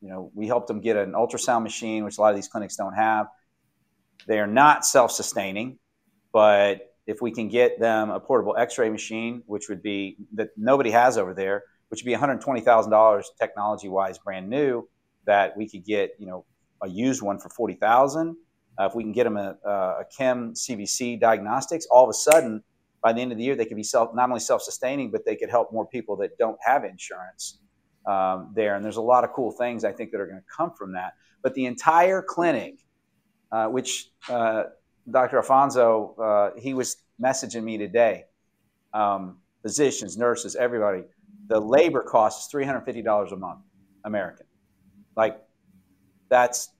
you 0.00 0.08
know, 0.08 0.32
we 0.34 0.48
helped 0.48 0.66
them 0.66 0.80
get 0.80 0.96
an 0.96 1.12
ultrasound 1.12 1.62
machine, 1.62 2.04
which 2.04 2.18
a 2.18 2.20
lot 2.20 2.30
of 2.30 2.36
these 2.36 2.48
clinics 2.48 2.76
don't 2.76 2.94
have. 2.94 3.28
They 4.26 4.40
are 4.40 4.48
not 4.48 4.84
self-sustaining, 4.84 5.78
but 6.32 6.91
if 7.06 7.20
we 7.20 7.30
can 7.32 7.48
get 7.48 7.80
them 7.80 8.10
a 8.10 8.20
portable 8.20 8.56
X-ray 8.56 8.90
machine, 8.90 9.42
which 9.46 9.68
would 9.68 9.82
be 9.82 10.16
that 10.34 10.50
nobody 10.56 10.90
has 10.90 11.18
over 11.18 11.34
there, 11.34 11.64
which 11.88 12.02
would 12.02 12.10
be 12.10 12.16
$120,000 12.16 13.24
technology-wise, 13.40 14.18
brand 14.18 14.48
new, 14.48 14.88
that 15.26 15.56
we 15.56 15.68
could 15.68 15.84
get, 15.84 16.12
you 16.18 16.26
know, 16.26 16.44
a 16.82 16.88
used 16.88 17.22
one 17.22 17.38
for 17.38 17.48
40,000. 17.48 18.36
Uh, 18.80 18.86
if 18.86 18.94
we 18.94 19.02
can 19.02 19.12
get 19.12 19.24
them 19.24 19.36
a, 19.36 19.56
a 19.64 20.04
chem 20.16 20.54
CBC 20.54 21.20
diagnostics, 21.20 21.86
all 21.90 22.04
of 22.04 22.10
a 22.10 22.14
sudden, 22.14 22.62
by 23.02 23.12
the 23.12 23.20
end 23.20 23.32
of 23.32 23.38
the 23.38 23.44
year, 23.44 23.56
they 23.56 23.64
could 23.64 23.76
be 23.76 23.82
self, 23.82 24.14
not 24.14 24.28
only 24.28 24.40
self-sustaining, 24.40 25.10
but 25.10 25.24
they 25.26 25.36
could 25.36 25.50
help 25.50 25.72
more 25.72 25.86
people 25.86 26.16
that 26.16 26.38
don't 26.38 26.58
have 26.64 26.84
insurance 26.84 27.58
um, 28.06 28.52
there. 28.54 28.76
And 28.76 28.84
there's 28.84 28.96
a 28.96 29.02
lot 29.02 29.24
of 29.24 29.32
cool 29.32 29.50
things 29.50 29.84
I 29.84 29.92
think 29.92 30.12
that 30.12 30.20
are 30.20 30.26
going 30.26 30.40
to 30.40 30.46
come 30.56 30.72
from 30.76 30.92
that. 30.92 31.14
But 31.42 31.54
the 31.54 31.66
entire 31.66 32.22
clinic, 32.22 32.78
uh, 33.50 33.66
which 33.66 34.08
uh, 34.28 34.64
Dr. 35.10 35.38
Alfonso, 35.38 36.14
uh, 36.18 36.60
he 36.60 36.74
was 36.74 36.96
messaging 37.20 37.62
me 37.62 37.78
today, 37.78 38.24
um, 38.94 39.38
physicians, 39.62 40.16
nurses, 40.16 40.56
everybody, 40.56 41.04
the 41.48 41.58
labor 41.58 42.02
cost 42.02 42.46
is 42.46 42.54
$350 42.54 43.32
a 43.32 43.36
month, 43.36 43.60
American. 44.04 44.46
Like, 45.16 45.40
that's 46.28 46.70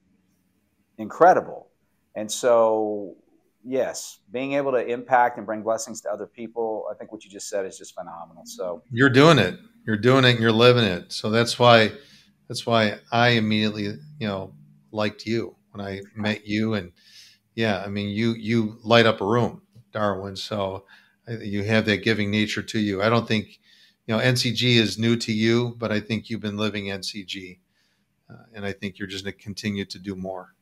incredible. 0.99 1.69
And 2.15 2.31
so, 2.31 3.17
yes, 3.65 4.21
being 4.31 4.55
able 4.55 4.73
to 4.73 4.87
impact 4.87 5.39
and 5.39 5.47
bring 5.47 5.63
blessings 5.63 6.01
to 6.03 6.11
other 6.11 6.27
people, 6.27 6.87
I 6.91 6.95
think 6.95 7.13
what 7.13 7.25
you 7.25 7.31
just 7.31 7.49
said 7.49 7.67
is 7.67 7.77
just 7.77 7.95
phenomenal. 7.95 8.45
So 8.47 8.83
you're 8.91 9.11
doing 9.11 9.39
it. 9.39 9.59
You're 9.87 9.97
doing 9.97 10.25
it 10.25 10.31
and 10.31 10.41
you're 10.41 10.53
living 10.53 10.85
it. 10.85 11.13
So 11.13 11.31
that's 11.31 11.59
why 11.59 11.93
that's 12.49 12.67
why 12.67 12.99
I 13.11 13.31
immediately, 13.31 13.85
you 14.19 14.29
know, 14.29 14.53
liked 14.91 15.27
you 15.27 15.57
when 15.71 15.85
I 15.85 16.01
met 16.15 16.47
you 16.47 16.75
and 16.75 16.93
yeah, 17.55 17.83
I 17.85 17.89
mean 17.89 18.09
you 18.11 18.33
you 18.33 18.79
light 18.83 19.07
up 19.07 19.21
a 19.21 19.27
room, 19.27 19.63
Darwin. 19.93 20.37
So 20.37 20.85
you 21.29 21.65
have 21.65 21.87
that 21.87 22.03
giving 22.03 22.31
nature 22.31 22.63
to 22.63 22.79
you. 22.79 23.03
I 23.03 23.09
don't 23.09 23.29
think 23.29 23.59
you 24.07 24.15
know 24.15 24.21
NCG 24.21 24.77
is 24.77 24.99
new 24.99 25.17
to 25.17 25.33
you, 25.33 25.75
but 25.79 25.93
I 25.93 26.01
think 26.01 26.31
you've 26.31 26.41
been 26.41 26.57
living 26.57 26.87
NCG 26.87 27.59
uh, 28.33 28.43
and 28.55 28.65
I 28.65 28.73
think 28.73 28.99
you're 28.99 29.09
just 29.09 29.25
going 29.25 29.37
to 29.37 29.43
continue 29.43 29.85
to 29.87 29.99
do 29.99 30.15
more. 30.15 30.55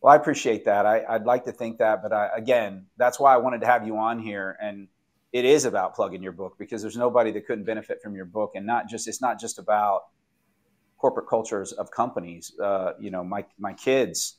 Well, 0.00 0.12
I 0.12 0.16
appreciate 0.16 0.64
that. 0.66 0.86
I, 0.86 1.04
would 1.12 1.26
like 1.26 1.44
to 1.46 1.52
think 1.52 1.78
that, 1.78 2.02
but 2.02 2.12
I, 2.12 2.30
again, 2.34 2.86
that's 2.96 3.18
why 3.18 3.34
I 3.34 3.38
wanted 3.38 3.60
to 3.62 3.66
have 3.66 3.86
you 3.86 3.96
on 3.96 4.18
here. 4.18 4.56
And 4.60 4.88
it 5.32 5.44
is 5.44 5.64
about 5.64 5.94
plugging 5.94 6.22
your 6.22 6.32
book 6.32 6.56
because 6.58 6.82
there's 6.82 6.96
nobody 6.96 7.32
that 7.32 7.46
couldn't 7.46 7.64
benefit 7.64 8.00
from 8.02 8.14
your 8.14 8.24
book, 8.24 8.52
and 8.54 8.64
not 8.64 8.88
just 8.88 9.08
it's 9.08 9.20
not 9.20 9.40
just 9.40 9.58
about 9.58 10.02
corporate 10.98 11.28
cultures 11.28 11.72
of 11.72 11.90
companies. 11.90 12.52
Uh, 12.62 12.92
you 13.00 13.10
know, 13.10 13.24
my 13.24 13.44
my 13.58 13.72
kids. 13.72 14.38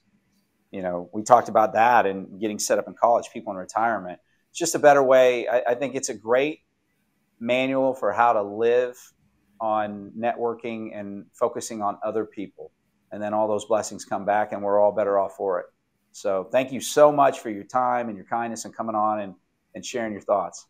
You 0.71 0.81
know, 0.81 1.09
we 1.13 1.23
talked 1.23 1.49
about 1.49 1.73
that 1.73 2.05
and 2.05 2.39
getting 2.39 2.59
set 2.59 2.77
up 2.77 2.87
in 2.87 2.93
college, 2.93 3.29
people 3.31 3.51
in 3.53 3.57
retirement. 3.57 4.19
It's 4.49 4.59
just 4.59 4.75
a 4.75 4.79
better 4.79 5.01
way. 5.01 5.47
I, 5.47 5.61
I 5.69 5.75
think 5.75 5.95
it's 5.95 6.09
a 6.09 6.13
great 6.13 6.61
manual 7.39 7.93
for 7.93 8.11
how 8.11 8.33
to 8.33 8.41
live 8.43 8.95
on 9.59 10.11
networking 10.17 10.97
and 10.97 11.25
focusing 11.33 11.81
on 11.81 11.97
other 12.03 12.25
people. 12.25 12.71
And 13.11 13.21
then 13.21 13.33
all 13.33 13.47
those 13.47 13.65
blessings 13.65 14.03
come 14.03 14.25
back, 14.25 14.51
and 14.51 14.61
we're 14.61 14.81
all 14.81 14.91
better 14.91 15.17
off 15.17 15.35
for 15.37 15.59
it. 15.61 15.67
So 16.11 16.49
thank 16.51 16.73
you 16.73 16.81
so 16.81 17.11
much 17.11 17.39
for 17.39 17.49
your 17.49 17.63
time 17.63 18.09
and 18.09 18.17
your 18.17 18.25
kindness 18.25 18.65
and 18.65 18.75
coming 18.75 18.95
on 18.95 19.21
and, 19.21 19.35
and 19.75 19.85
sharing 19.85 20.11
your 20.11 20.21
thoughts. 20.21 20.65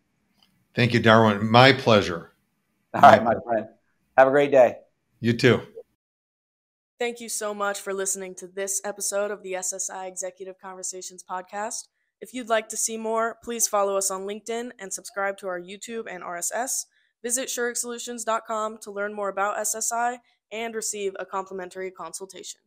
Thank 0.75 0.93
you, 0.93 0.99
Darwin. 0.99 1.49
My 1.49 1.73
pleasure. 1.73 2.33
All 2.93 3.01
right, 3.01 3.23
my 3.23 3.33
friend. 3.43 3.67
Have 4.17 4.27
a 4.27 4.31
great 4.31 4.51
day. 4.51 4.77
You 5.19 5.33
too. 5.33 5.61
Thank 6.99 7.19
you 7.19 7.29
so 7.29 7.53
much 7.53 7.79
for 7.79 7.93
listening 7.93 8.33
to 8.35 8.47
this 8.47 8.81
episode 8.83 9.29
of 9.29 9.43
the 9.43 9.53
SSI 9.53 10.07
Executive 10.07 10.57
Conversations 10.59 11.23
podcast. 11.23 11.89
If 12.21 12.33
you'd 12.33 12.49
like 12.49 12.69
to 12.69 12.77
see 12.77 12.97
more, 12.97 13.37
please 13.43 13.67
follow 13.67 13.97
us 13.97 14.09
on 14.09 14.23
LinkedIn 14.23 14.71
and 14.79 14.91
subscribe 14.91 15.37
to 15.37 15.47
our 15.47 15.61
YouTube 15.61 16.05
and 16.09 16.23
RSS. 16.23 16.85
Visit 17.21 17.49
ShurikSolutions.com 17.49 18.79
to 18.81 18.91
learn 18.91 19.13
more 19.13 19.29
about 19.29 19.57
SSI 19.57 20.17
and 20.51 20.73
receive 20.73 21.15
a 21.19 21.25
complimentary 21.25 21.91
consultation. 21.91 22.61